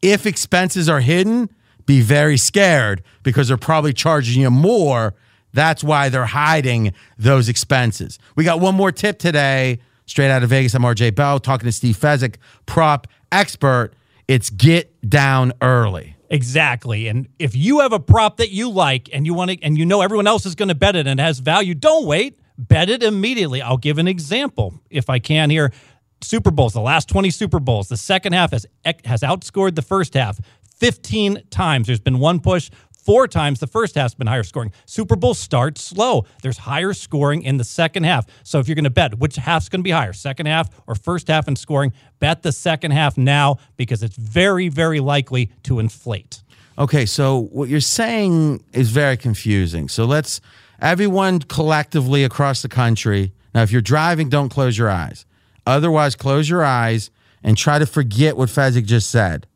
If 0.00 0.24
expenses 0.24 0.88
are 0.88 1.00
hidden, 1.00 1.50
be 1.84 2.00
very 2.00 2.38
scared 2.38 3.02
because 3.22 3.48
they're 3.48 3.58
probably 3.58 3.92
charging 3.92 4.40
you 4.40 4.50
more. 4.50 5.14
That's 5.52 5.84
why 5.84 6.08
they're 6.08 6.24
hiding 6.24 6.94
those 7.18 7.48
expenses. 7.48 8.18
We 8.34 8.44
got 8.44 8.60
one 8.60 8.74
more 8.74 8.92
tip 8.92 9.18
today, 9.18 9.80
straight 10.06 10.30
out 10.30 10.42
of 10.42 10.48
Vegas. 10.48 10.74
I'm 10.74 10.82
RJ 10.82 11.14
Bell 11.14 11.38
talking 11.38 11.66
to 11.66 11.72
Steve 11.72 11.96
Fezzik, 11.98 12.36
prop 12.64 13.06
expert. 13.30 13.92
It's 14.30 14.48
get 14.48 15.10
down 15.10 15.54
early. 15.60 16.14
Exactly. 16.28 17.08
And 17.08 17.26
if 17.40 17.56
you 17.56 17.80
have 17.80 17.92
a 17.92 17.98
prop 17.98 18.36
that 18.36 18.50
you 18.50 18.70
like 18.70 19.10
and 19.12 19.26
you 19.26 19.34
want 19.34 19.50
to 19.50 19.60
and 19.60 19.76
you 19.76 19.84
know 19.84 20.02
everyone 20.02 20.28
else 20.28 20.46
is 20.46 20.54
going 20.54 20.68
to 20.68 20.74
bet 20.76 20.94
it 20.94 21.08
and 21.08 21.18
it 21.18 21.22
has 21.22 21.40
value, 21.40 21.74
don't 21.74 22.06
wait. 22.06 22.38
Bet 22.56 22.88
it 22.88 23.02
immediately. 23.02 23.60
I'll 23.60 23.76
give 23.76 23.98
an 23.98 24.06
example 24.06 24.80
if 24.88 25.10
I 25.10 25.18
can 25.18 25.50
here. 25.50 25.72
Super 26.20 26.52
Bowls, 26.52 26.74
the 26.74 26.80
last 26.80 27.08
20 27.08 27.30
Super 27.30 27.58
Bowls, 27.58 27.88
the 27.88 27.96
second 27.96 28.34
half 28.34 28.52
has 28.52 28.66
has 29.04 29.22
outscored 29.22 29.74
the 29.74 29.82
first 29.82 30.14
half 30.14 30.38
15 30.76 31.42
times. 31.50 31.88
There's 31.88 31.98
been 31.98 32.20
one 32.20 32.38
push, 32.38 32.70
four 33.04 33.26
times 33.26 33.60
the 33.60 33.66
first 33.66 33.94
half's 33.94 34.14
been 34.14 34.26
higher 34.26 34.42
scoring. 34.42 34.72
Super 34.86 35.16
Bowl 35.16 35.34
starts 35.34 35.82
slow. 35.82 36.26
There's 36.42 36.58
higher 36.58 36.92
scoring 36.92 37.42
in 37.42 37.56
the 37.56 37.64
second 37.64 38.04
half. 38.04 38.26
So 38.44 38.58
if 38.58 38.68
you're 38.68 38.74
going 38.74 38.84
to 38.84 38.90
bet 38.90 39.18
which 39.18 39.36
half's 39.36 39.68
going 39.68 39.80
to 39.80 39.84
be 39.84 39.90
higher, 39.90 40.12
second 40.12 40.46
half 40.46 40.68
or 40.86 40.94
first 40.94 41.28
half 41.28 41.48
in 41.48 41.56
scoring, 41.56 41.92
bet 42.18 42.42
the 42.42 42.52
second 42.52 42.90
half 42.92 43.16
now 43.16 43.56
because 43.76 44.02
it's 44.02 44.16
very, 44.16 44.68
very 44.68 45.00
likely 45.00 45.50
to 45.64 45.78
inflate. 45.78 46.42
Okay, 46.78 47.04
so 47.06 47.48
what 47.52 47.68
you're 47.68 47.80
saying 47.80 48.64
is 48.72 48.90
very 48.90 49.16
confusing. 49.16 49.88
So 49.88 50.04
let's 50.04 50.40
everyone 50.80 51.40
collectively 51.40 52.24
across 52.24 52.62
the 52.62 52.68
country, 52.68 53.32
Now, 53.54 53.62
if 53.62 53.72
you're 53.72 53.82
driving, 53.82 54.28
don't 54.28 54.48
close 54.48 54.78
your 54.78 54.88
eyes. 54.88 55.26
Otherwise, 55.66 56.14
close 56.14 56.48
your 56.48 56.64
eyes 56.64 57.10
and 57.42 57.56
try 57.56 57.78
to 57.78 57.86
forget 57.86 58.36
what 58.36 58.48
Fezzik 58.48 58.86
just 58.86 59.10
said. 59.10 59.46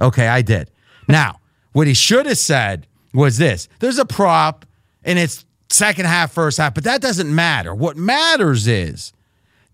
Okay, 0.00 0.26
I 0.26 0.42
did. 0.42 0.70
Now, 1.08 1.40
what 1.72 1.86
he 1.86 1.94
should 1.94 2.26
have 2.26 2.38
said 2.38 2.86
was 3.12 3.38
this 3.38 3.68
there's 3.78 3.98
a 3.98 4.04
prop 4.04 4.64
and 5.04 5.18
it's 5.18 5.44
second 5.68 6.06
half, 6.06 6.32
first 6.32 6.58
half, 6.58 6.74
but 6.74 6.84
that 6.84 7.00
doesn't 7.00 7.32
matter. 7.32 7.74
What 7.74 7.96
matters 7.96 8.66
is 8.66 9.12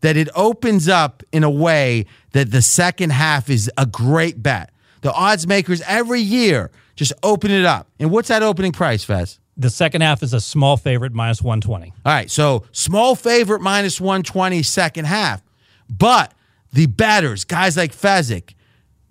that 0.00 0.16
it 0.16 0.28
opens 0.34 0.88
up 0.88 1.22
in 1.32 1.42
a 1.42 1.50
way 1.50 2.06
that 2.32 2.50
the 2.50 2.62
second 2.62 3.10
half 3.10 3.48
is 3.50 3.70
a 3.78 3.86
great 3.86 4.42
bet. 4.42 4.70
The 5.00 5.12
odds 5.12 5.46
makers 5.46 5.82
every 5.86 6.20
year 6.20 6.70
just 6.96 7.12
open 7.22 7.50
it 7.50 7.64
up. 7.64 7.88
And 7.98 8.10
what's 8.10 8.28
that 8.28 8.42
opening 8.42 8.72
price, 8.72 9.04
Fez? 9.04 9.38
The 9.56 9.70
second 9.70 10.02
half 10.02 10.22
is 10.22 10.34
a 10.34 10.40
small 10.40 10.76
favorite, 10.76 11.12
minus 11.12 11.40
120. 11.40 11.92
All 12.04 12.12
right, 12.12 12.30
so 12.30 12.64
small 12.72 13.14
favorite 13.14 13.62
minus 13.62 14.00
120 14.00 14.62
second 14.62 15.06
half. 15.06 15.42
But 15.88 16.34
the 16.72 16.86
batters, 16.86 17.44
guys 17.44 17.76
like 17.76 17.92
Fezzik, 17.96 18.54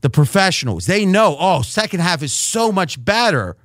the 0.02 0.10
professionals, 0.10 0.86
they 0.86 1.06
know, 1.06 1.36
oh, 1.40 1.62
second 1.62 2.02
half 2.02 2.22
is 2.22 2.34
so 2.34 2.72
much 2.72 3.04
better. 3.04 3.56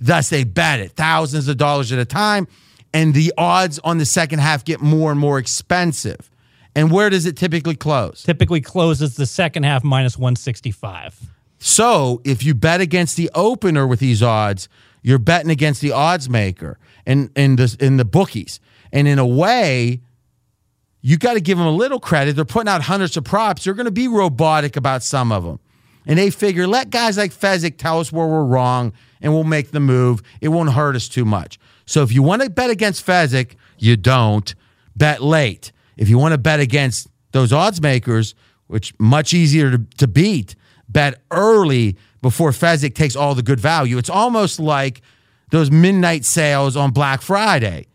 Thus, 0.00 0.28
they 0.28 0.44
bet 0.44 0.80
it 0.80 0.92
thousands 0.92 1.48
of 1.48 1.56
dollars 1.56 1.92
at 1.92 1.98
a 1.98 2.04
time. 2.04 2.46
And 2.94 3.14
the 3.14 3.32
odds 3.36 3.78
on 3.80 3.98
the 3.98 4.06
second 4.06 4.38
half 4.38 4.64
get 4.64 4.80
more 4.80 5.10
and 5.10 5.20
more 5.20 5.38
expensive. 5.38 6.30
And 6.74 6.90
where 6.90 7.10
does 7.10 7.26
it 7.26 7.36
typically 7.36 7.74
close? 7.74 8.22
Typically 8.22 8.60
closes 8.60 9.16
the 9.16 9.26
second 9.26 9.64
half 9.64 9.82
minus 9.82 10.16
165. 10.16 11.28
So 11.58 12.22
if 12.24 12.44
you 12.44 12.54
bet 12.54 12.80
against 12.80 13.16
the 13.16 13.30
opener 13.34 13.86
with 13.86 13.98
these 13.98 14.22
odds, 14.22 14.68
you're 15.02 15.18
betting 15.18 15.50
against 15.50 15.80
the 15.80 15.92
odds 15.92 16.30
maker 16.30 16.78
and 17.04 17.30
in 17.36 17.56
the 17.56 17.76
in 17.80 17.96
the 17.96 18.04
bookies. 18.04 18.60
And 18.92 19.08
in 19.08 19.18
a 19.18 19.26
way, 19.26 20.00
you 21.00 21.16
got 21.16 21.34
to 21.34 21.40
give 21.40 21.58
them 21.58 21.66
a 21.66 21.72
little 21.72 22.00
credit. 22.00 22.36
They're 22.36 22.44
putting 22.44 22.68
out 22.68 22.82
hundreds 22.82 23.16
of 23.16 23.24
props. 23.24 23.64
They're 23.64 23.74
going 23.74 23.86
to 23.86 23.90
be 23.90 24.08
robotic 24.08 24.76
about 24.76 25.02
some 25.02 25.32
of 25.32 25.44
them. 25.44 25.60
And 26.08 26.18
they 26.18 26.30
figure, 26.30 26.66
let 26.66 26.88
guys 26.88 27.18
like 27.18 27.32
Fezzik 27.32 27.76
tell 27.76 28.00
us 28.00 28.10
where 28.10 28.26
we're 28.26 28.44
wrong 28.44 28.94
and 29.20 29.32
we'll 29.32 29.44
make 29.44 29.70
the 29.70 29.80
move. 29.80 30.22
It 30.40 30.48
won't 30.48 30.72
hurt 30.72 30.96
us 30.96 31.06
too 31.06 31.26
much. 31.26 31.58
So 31.84 32.02
if 32.02 32.12
you 32.12 32.22
want 32.22 32.42
to 32.42 32.50
bet 32.50 32.70
against 32.70 33.06
Fezzik, 33.06 33.56
you 33.78 33.96
don't. 33.96 34.52
Bet 34.96 35.22
late. 35.22 35.70
If 35.98 36.08
you 36.08 36.18
want 36.18 36.32
to 36.32 36.38
bet 36.38 36.60
against 36.60 37.08
those 37.32 37.52
odds 37.52 37.80
makers, 37.80 38.34
which 38.68 38.98
much 38.98 39.34
easier 39.34 39.70
to, 39.70 39.78
to 39.98 40.08
beat, 40.08 40.56
bet 40.88 41.20
early 41.30 41.96
before 42.22 42.50
Fezzik 42.50 42.94
takes 42.94 43.14
all 43.14 43.34
the 43.34 43.42
good 43.42 43.60
value. 43.60 43.98
It's 43.98 44.10
almost 44.10 44.58
like 44.58 45.02
those 45.50 45.70
midnight 45.70 46.24
sales 46.24 46.76
on 46.76 46.90
Black 46.90 47.20
Friday. 47.20 47.86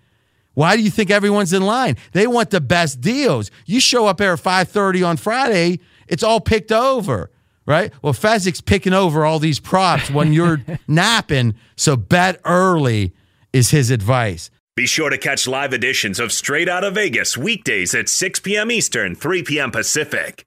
Why 0.54 0.76
do 0.76 0.84
you 0.84 0.92
think 0.92 1.10
everyone's 1.10 1.52
in 1.52 1.64
line? 1.64 1.98
They 2.12 2.28
want 2.28 2.52
the 2.52 2.62
best 2.62 3.02
deals. 3.02 3.50
You 3.66 3.80
show 3.80 4.06
up 4.06 4.18
there 4.18 4.34
at 4.34 4.40
5:30 4.40 5.04
on 5.04 5.18
Friday, 5.18 5.80
it's 6.08 6.22
all 6.24 6.40
picked 6.40 6.72
over, 6.72 7.32
right? 7.66 7.92
Well, 8.02 8.14
Fezzik's 8.14 8.62
picking 8.62 8.94
over 8.94 9.26
all 9.26 9.40
these 9.40 9.60
props 9.60 10.10
when 10.10 10.34
you're 10.34 10.62
napping, 10.88 11.56
so 11.76 11.96
bet 11.96 12.40
early 12.46 13.14
is 13.52 13.72
his 13.72 13.90
advice. 13.90 14.50
Be 14.76 14.88
sure 14.88 15.12
to 15.12 15.18
catch 15.20 15.48
live 15.48 15.72
editions 15.72 16.20
of 16.20 16.32
Straight 16.32 16.68
Out 16.68 16.84
of 16.84 16.96
Vegas 16.96 17.38
weekdays 17.38 17.94
at 17.94 18.10
6 18.10 18.40
p.m. 18.40 18.72
Eastern, 18.72 19.14
3 19.14 19.44
p.m. 19.44 19.70
Pacific. 19.70 20.46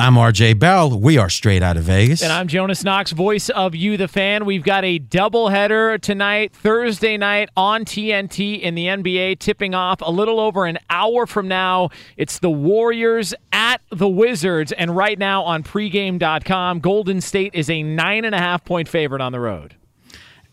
I'm 0.00 0.14
RJ 0.14 0.60
Bell. 0.60 0.96
We 0.96 1.18
are 1.18 1.28
straight 1.28 1.60
out 1.60 1.76
of 1.76 1.82
Vegas. 1.82 2.22
And 2.22 2.32
I'm 2.32 2.46
Jonas 2.46 2.84
Knox, 2.84 3.10
voice 3.10 3.48
of 3.48 3.74
You, 3.74 3.96
the 3.96 4.06
fan. 4.06 4.44
We've 4.44 4.62
got 4.62 4.84
a 4.84 5.00
doubleheader 5.00 6.00
tonight, 6.00 6.52
Thursday 6.54 7.16
night 7.16 7.48
on 7.56 7.84
TNT 7.84 8.60
in 8.60 8.76
the 8.76 8.86
NBA, 8.86 9.40
tipping 9.40 9.74
off 9.74 10.00
a 10.00 10.10
little 10.12 10.38
over 10.38 10.66
an 10.66 10.78
hour 10.88 11.26
from 11.26 11.48
now. 11.48 11.88
It's 12.16 12.38
the 12.38 12.48
Warriors 12.48 13.34
at 13.52 13.80
the 13.90 14.08
Wizards. 14.08 14.70
And 14.70 14.96
right 14.96 15.18
now 15.18 15.42
on 15.42 15.64
pregame.com, 15.64 16.78
Golden 16.78 17.20
State 17.20 17.56
is 17.56 17.68
a 17.68 17.82
nine 17.82 18.24
and 18.24 18.36
a 18.36 18.38
half 18.38 18.64
point 18.64 18.86
favorite 18.86 19.20
on 19.20 19.32
the 19.32 19.40
road. 19.40 19.74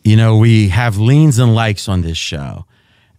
You 0.04 0.16
know, 0.16 0.38
we 0.38 0.70
have 0.70 0.98
leans 0.98 1.38
and 1.38 1.54
likes 1.54 1.88
on 1.88 2.02
this 2.02 2.18
show. 2.18 2.66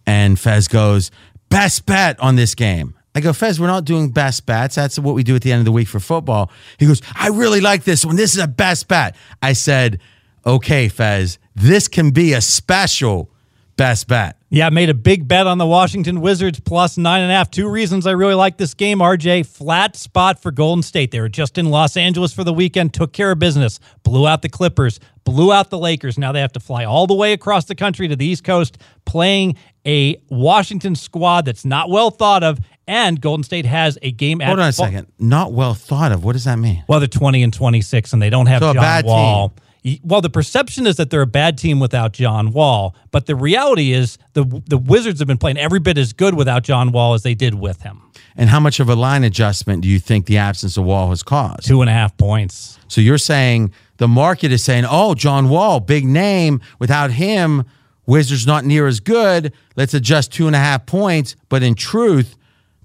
And 0.05 0.37
Fez 0.37 0.67
goes, 0.67 1.09
best 1.47 1.85
bet 1.85 2.19
on 2.19 2.35
this 2.35 2.53
game. 2.53 2.96
I 3.17 3.19
go, 3.19 3.33
Fez, 3.33 3.59
we're 3.59 3.65
not 3.65 3.83
doing 3.83 4.11
best 4.11 4.45
bets. 4.45 4.75
That's 4.75 4.99
what 4.99 5.15
we 5.15 5.23
do 5.23 5.35
at 5.35 5.41
the 5.41 5.51
end 5.51 5.57
of 5.57 5.65
the 5.65 5.71
week 5.71 5.87
for 5.87 5.99
football. 5.99 6.51
He 6.77 6.85
goes, 6.85 7.01
I 7.15 7.29
really 7.29 7.61
like 7.61 7.83
this 7.83 8.05
one. 8.05 8.15
This 8.15 8.35
is 8.35 8.39
a 8.39 8.47
best 8.47 8.87
bet. 8.87 9.15
I 9.41 9.53
said, 9.53 9.99
okay, 10.45 10.87
Fez, 10.87 11.39
this 11.55 11.87
can 11.87 12.11
be 12.11 12.33
a 12.33 12.41
special 12.41 13.31
best 13.75 14.07
bet. 14.07 14.37
Yeah, 14.49 14.69
made 14.69 14.89
a 14.89 14.93
big 14.93 15.27
bet 15.27 15.47
on 15.47 15.57
the 15.57 15.65
Washington 15.65 16.21
Wizards 16.21 16.59
plus 16.59 16.95
nine 16.95 17.23
and 17.23 17.31
a 17.31 17.33
half. 17.33 17.49
Two 17.49 17.67
reasons 17.67 18.05
I 18.05 18.11
really 18.11 18.35
like 18.35 18.57
this 18.57 18.75
game, 18.75 18.99
RJ. 18.99 19.47
Flat 19.47 19.95
spot 19.95 20.39
for 20.39 20.51
Golden 20.51 20.83
State. 20.83 21.09
They 21.09 21.19
were 21.19 21.27
just 21.27 21.57
in 21.57 21.71
Los 21.71 21.97
Angeles 21.97 22.33
for 22.33 22.43
the 22.43 22.53
weekend, 22.53 22.93
took 22.93 23.13
care 23.13 23.31
of 23.31 23.39
business, 23.39 23.79
blew 24.03 24.27
out 24.27 24.43
the 24.43 24.49
Clippers, 24.49 24.99
blew 25.23 25.51
out 25.51 25.69
the 25.69 25.79
Lakers. 25.79 26.17
Now 26.17 26.31
they 26.31 26.39
have 26.41 26.53
to 26.53 26.59
fly 26.59 26.85
all 26.85 27.07
the 27.07 27.15
way 27.15 27.33
across 27.33 27.65
the 27.65 27.75
country 27.75 28.07
to 28.07 28.15
the 28.15 28.25
East 28.25 28.43
Coast, 28.43 28.77
playing 29.05 29.57
a 29.87 30.21
Washington 30.29 30.95
squad 30.95 31.45
that's 31.45 31.65
not 31.65 31.89
well 31.89 32.11
thought 32.11 32.43
of. 32.43 32.59
And 32.87 33.19
Golden 33.19 33.43
State 33.43 33.65
has 33.65 33.97
a 34.01 34.11
game 34.11 34.39
Hold 34.39 34.59
at 34.59 34.63
on 34.63 34.69
a 34.69 34.73
second. 34.73 35.07
Not 35.19 35.51
well 35.51 35.73
thought 35.73 36.11
of. 36.11 36.23
What 36.23 36.33
does 36.33 36.45
that 36.45 36.57
mean? 36.57 36.83
Well, 36.87 36.99
they're 36.99 37.07
20 37.07 37.43
and 37.43 37.53
26, 37.53 38.13
and 38.13 38.21
they 38.21 38.29
don't 38.29 38.45
have 38.45 38.61
So 38.61 38.73
John 38.73 39.03
Wall. 39.05 39.53
Y- 39.83 39.99
Well, 40.03 40.21
the 40.21 40.29
perception 40.29 40.87
is 40.87 40.95
that 40.95 41.09
they're 41.09 41.21
a 41.21 41.27
bad 41.27 41.57
team 41.57 41.79
without 41.79 42.13
John 42.13 42.51
Wall, 42.51 42.95
but 43.11 43.25
the 43.25 43.35
reality 43.35 43.91
is 43.91 44.17
the 44.33 44.43
the 44.67 44.77
Wizards 44.77 45.19
have 45.19 45.27
been 45.27 45.37
playing 45.37 45.57
every 45.57 45.79
bit 45.79 45.97
as 45.97 46.13
good 46.13 46.33
without 46.33 46.63
John 46.63 46.91
Wall 46.91 47.13
as 47.13 47.23
they 47.23 47.35
did 47.35 47.55
with 47.55 47.81
him. 47.81 48.01
And 48.37 48.49
how 48.49 48.59
much 48.59 48.79
of 48.79 48.87
a 48.89 48.95
line 48.95 49.23
adjustment 49.23 49.81
do 49.81 49.87
you 49.89 49.99
think 49.99 50.25
the 50.25 50.37
absence 50.37 50.77
of 50.77 50.85
Wall 50.85 51.09
has 51.09 51.23
caused? 51.23 51.65
Two 51.67 51.81
and 51.81 51.89
a 51.89 51.93
half 51.93 52.15
points. 52.17 52.77
So 52.87 53.01
you're 53.01 53.17
saying 53.17 53.71
the 53.97 54.07
market 54.07 54.51
is 54.51 54.63
saying, 54.63 54.85
oh, 54.89 55.13
John 55.15 55.49
Wall, 55.49 55.79
big 55.79 56.05
name. 56.05 56.61
Without 56.79 57.11
him, 57.11 57.65
Wizards 58.05 58.45
not 58.47 58.63
near 58.63 58.87
as 58.87 58.99
good. 58.99 59.51
Let's 59.75 59.93
adjust 59.93 60.31
two 60.31 60.47
and 60.47 60.55
a 60.55 60.59
half 60.59 60.85
points. 60.85 61.35
But 61.49 61.63
in 61.63 61.73
truth, 61.75 62.36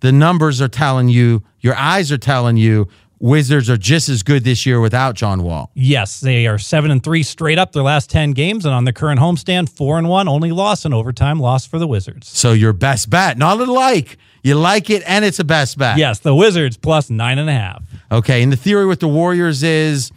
the 0.03 0.13
numbers 0.13 0.61
are 0.61 0.69
telling 0.69 1.09
you, 1.09 1.43
your 1.61 1.75
eyes 1.75 2.13
are 2.13 2.19
telling 2.19 2.59
you, 2.59 2.89
Wizards 3.19 3.71
are 3.71 3.77
just 3.77 4.09
as 4.09 4.25
good 4.25 4.43
this 4.43 4.67
year 4.67 4.81
without 4.81 5.15
John 5.15 5.45
Wall. 5.45 5.71
Yes, 5.75 6.19
they 6.19 6.49
are 6.49 6.59
seven 6.59 6.91
and 6.91 7.01
three 7.01 7.23
straight 7.23 7.57
up 7.57 7.71
their 7.71 7.85
last 7.85 8.11
ten 8.11 8.33
games, 8.33 8.67
and 8.67 8.75
on 8.75 8.85
the 8.85 8.93
current 8.93 9.21
homestand, 9.21 9.69
four 9.69 9.97
and 9.97 10.09
one. 10.09 10.27
Only 10.27 10.51
loss 10.51 10.85
in 10.85 10.93
overtime, 10.93 11.39
loss 11.39 11.65
for 11.65 11.79
the 11.79 11.87
Wizards. 11.87 12.27
So 12.29 12.53
your 12.53 12.73
best 12.73 13.11
bet, 13.11 13.39
not 13.39 13.61
a 13.61 13.65
like. 13.73 14.19
You 14.43 14.57
like 14.57 14.91
it, 14.91 15.05
and 15.07 15.25
it's 15.25 15.39
a 15.39 15.45
best 15.45 15.79
bet. 15.79 15.99
Yes, 15.99 16.19
the 16.19 16.35
Wizards 16.35 16.77
plus 16.77 17.11
nine 17.11 17.39
and 17.39 17.49
a 17.49 17.53
half. 17.53 17.85
Okay. 18.11 18.43
And 18.43 18.51
the 18.51 18.57
theory 18.57 18.87
with 18.87 18.99
the 18.99 19.07
Warriors 19.07 19.63
is, 19.63 20.11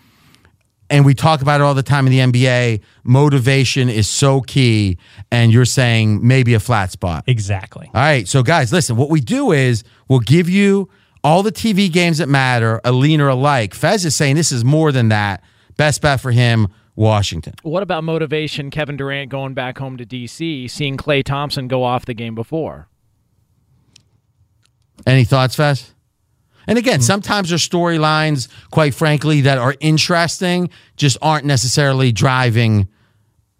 and 0.89 1.05
we 1.05 1.13
talk 1.13 1.41
about 1.41 1.61
it 1.61 1.63
all 1.63 1.73
the 1.73 1.83
time 1.83 2.07
in 2.07 2.11
the 2.11 2.19
NBA, 2.19 2.81
motivation 3.03 3.89
is 3.89 4.07
so 4.07 4.41
key. 4.41 4.97
And 5.31 5.51
you're 5.51 5.65
saying 5.65 6.25
maybe 6.25 6.53
a 6.53 6.59
flat 6.59 6.91
spot. 6.91 7.23
Exactly. 7.27 7.87
All 7.93 8.01
right. 8.01 8.27
So, 8.27 8.43
guys, 8.43 8.71
listen, 8.71 8.95
what 8.95 9.09
we 9.09 9.19
do 9.19 9.51
is 9.51 9.83
we'll 10.07 10.19
give 10.19 10.47
you 10.49 10.89
all 11.23 11.41
the 11.41 11.51
TV 11.51 11.91
games 11.91 12.19
that 12.19 12.29
matter, 12.29 12.79
a 12.83 12.91
lean 12.91 13.19
or 13.19 13.29
a 13.29 13.35
like. 13.35 13.73
Fez 13.73 14.05
is 14.05 14.15
saying 14.15 14.35
this 14.35 14.51
is 14.51 14.63
more 14.63 14.91
than 14.91 15.09
that. 15.09 15.43
Best 15.75 16.01
bet 16.01 16.21
for 16.21 16.31
him, 16.31 16.67
Washington. 16.95 17.55
What 17.63 17.81
about 17.81 18.03
motivation? 18.03 18.69
Kevin 18.69 18.95
Durant 18.95 19.31
going 19.31 19.55
back 19.55 19.79
home 19.79 19.97
to 19.97 20.05
D.C., 20.05 20.67
seeing 20.67 20.97
Klay 20.97 21.23
Thompson 21.23 21.67
go 21.67 21.83
off 21.83 22.05
the 22.05 22.13
game 22.13 22.35
before. 22.35 22.87
Any 25.07 25.25
thoughts, 25.25 25.55
Fez? 25.55 25.94
And 26.67 26.77
again, 26.77 27.01
sometimes 27.01 27.49
there's 27.49 27.67
storylines, 27.67 28.47
quite 28.71 28.93
frankly, 28.93 29.41
that 29.41 29.57
are 29.57 29.75
interesting, 29.79 30.69
just 30.97 31.17
aren't 31.21 31.45
necessarily 31.45 32.11
driving 32.11 32.87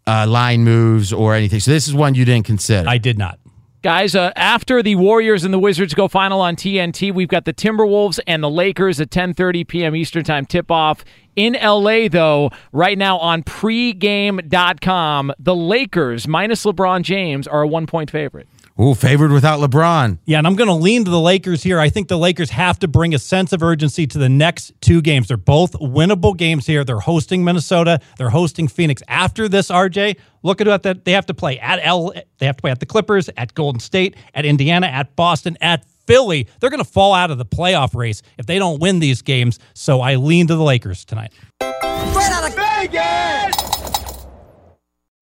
uh, 0.07 0.25
line 0.27 0.63
moves 0.63 1.11
or 1.13 1.33
anything. 1.33 1.59
So 1.59 1.71
this 1.71 1.87
is 1.87 1.93
one 1.93 2.15
you 2.15 2.25
didn't 2.25 2.45
consider. 2.45 2.87
I 2.87 2.97
did 2.97 3.17
not. 3.17 3.39
Guys, 3.85 4.15
uh, 4.15 4.31
after 4.35 4.81
the 4.81 4.95
Warriors 4.95 5.43
and 5.43 5.53
the 5.53 5.59
Wizards 5.59 5.93
go 5.93 6.07
final 6.07 6.41
on 6.41 6.55
TNT, 6.55 7.13
we've 7.13 7.27
got 7.27 7.45
the 7.45 7.53
Timberwolves 7.53 8.19
and 8.25 8.41
the 8.41 8.49
Lakers 8.49 8.99
at 8.99 9.11
10:30 9.11 9.67
p.m. 9.67 9.95
Eastern 9.95 10.23
Time 10.23 10.43
tip-off. 10.47 11.05
In 11.35 11.53
LA 11.53 12.07
though, 12.07 12.49
right 12.71 12.97
now 12.97 13.19
on 13.19 13.43
pregame.com, 13.43 15.33
the 15.37 15.55
Lakers 15.55 16.27
minus 16.27 16.65
LeBron 16.65 17.03
James 17.03 17.47
are 17.47 17.63
a 17.63 17.67
1-point 17.67 18.09
favorite. 18.09 18.47
Ooh, 18.79 18.93
favored 18.93 19.31
without 19.31 19.61
LeBron. 19.61 20.17
Yeah, 20.25 20.37
and 20.37 20.45
I'm 20.45 20.55
going 20.55 20.67
to 20.67 20.73
lean 20.73 21.05
to 21.05 21.11
the 21.11 21.19
Lakers 21.19 21.63
here. 21.63 21.79
I 21.79 21.87
think 21.87 22.09
the 22.09 22.17
Lakers 22.17 22.49
have 22.49 22.77
to 22.79 22.89
bring 22.89 23.13
a 23.13 23.19
sense 23.19 23.53
of 23.53 23.63
urgency 23.63 24.05
to 24.07 24.17
the 24.17 24.27
next 24.27 24.73
two 24.81 25.01
games. 25.01 25.29
They're 25.29 25.37
both 25.37 25.71
winnable 25.73 26.35
games 26.35 26.67
here. 26.67 26.83
They're 26.83 26.99
hosting 26.99 27.45
Minnesota. 27.45 28.01
They're 28.17 28.31
hosting 28.31 28.67
Phoenix. 28.67 29.01
After 29.07 29.47
this, 29.47 29.69
RJ, 29.69 30.17
look 30.43 30.59
at 30.59 30.83
that. 30.83 31.05
They 31.05 31.13
have 31.13 31.25
to 31.27 31.33
play 31.33 31.57
at 31.59 31.79
L. 31.83 32.11
They 32.39 32.45
have 32.45 32.57
to 32.57 32.61
play 32.61 32.71
at 32.71 32.81
the 32.81 32.85
Clippers, 32.85 33.29
at 33.37 33.53
Golden 33.53 33.79
State, 33.79 34.17
at 34.33 34.43
Indiana, 34.43 34.87
at 34.87 35.15
Boston, 35.15 35.57
at 35.61 35.85
Philly. 36.05 36.49
They're 36.59 36.69
going 36.69 36.83
to 36.83 36.89
fall 36.89 37.13
out 37.13 37.31
of 37.31 37.37
the 37.37 37.45
playoff 37.45 37.95
race 37.95 38.21
if 38.37 38.45
they 38.45 38.59
don't 38.59 38.81
win 38.81 38.99
these 38.99 39.21
games. 39.21 39.57
So 39.73 40.01
I 40.01 40.15
lean 40.15 40.47
to 40.47 40.55
the 40.55 40.63
Lakers 40.63 41.05
tonight. 41.05 41.31
Straight 41.61 42.29
out 42.29 42.49
of 42.49 42.55
Vegas! 42.55 43.64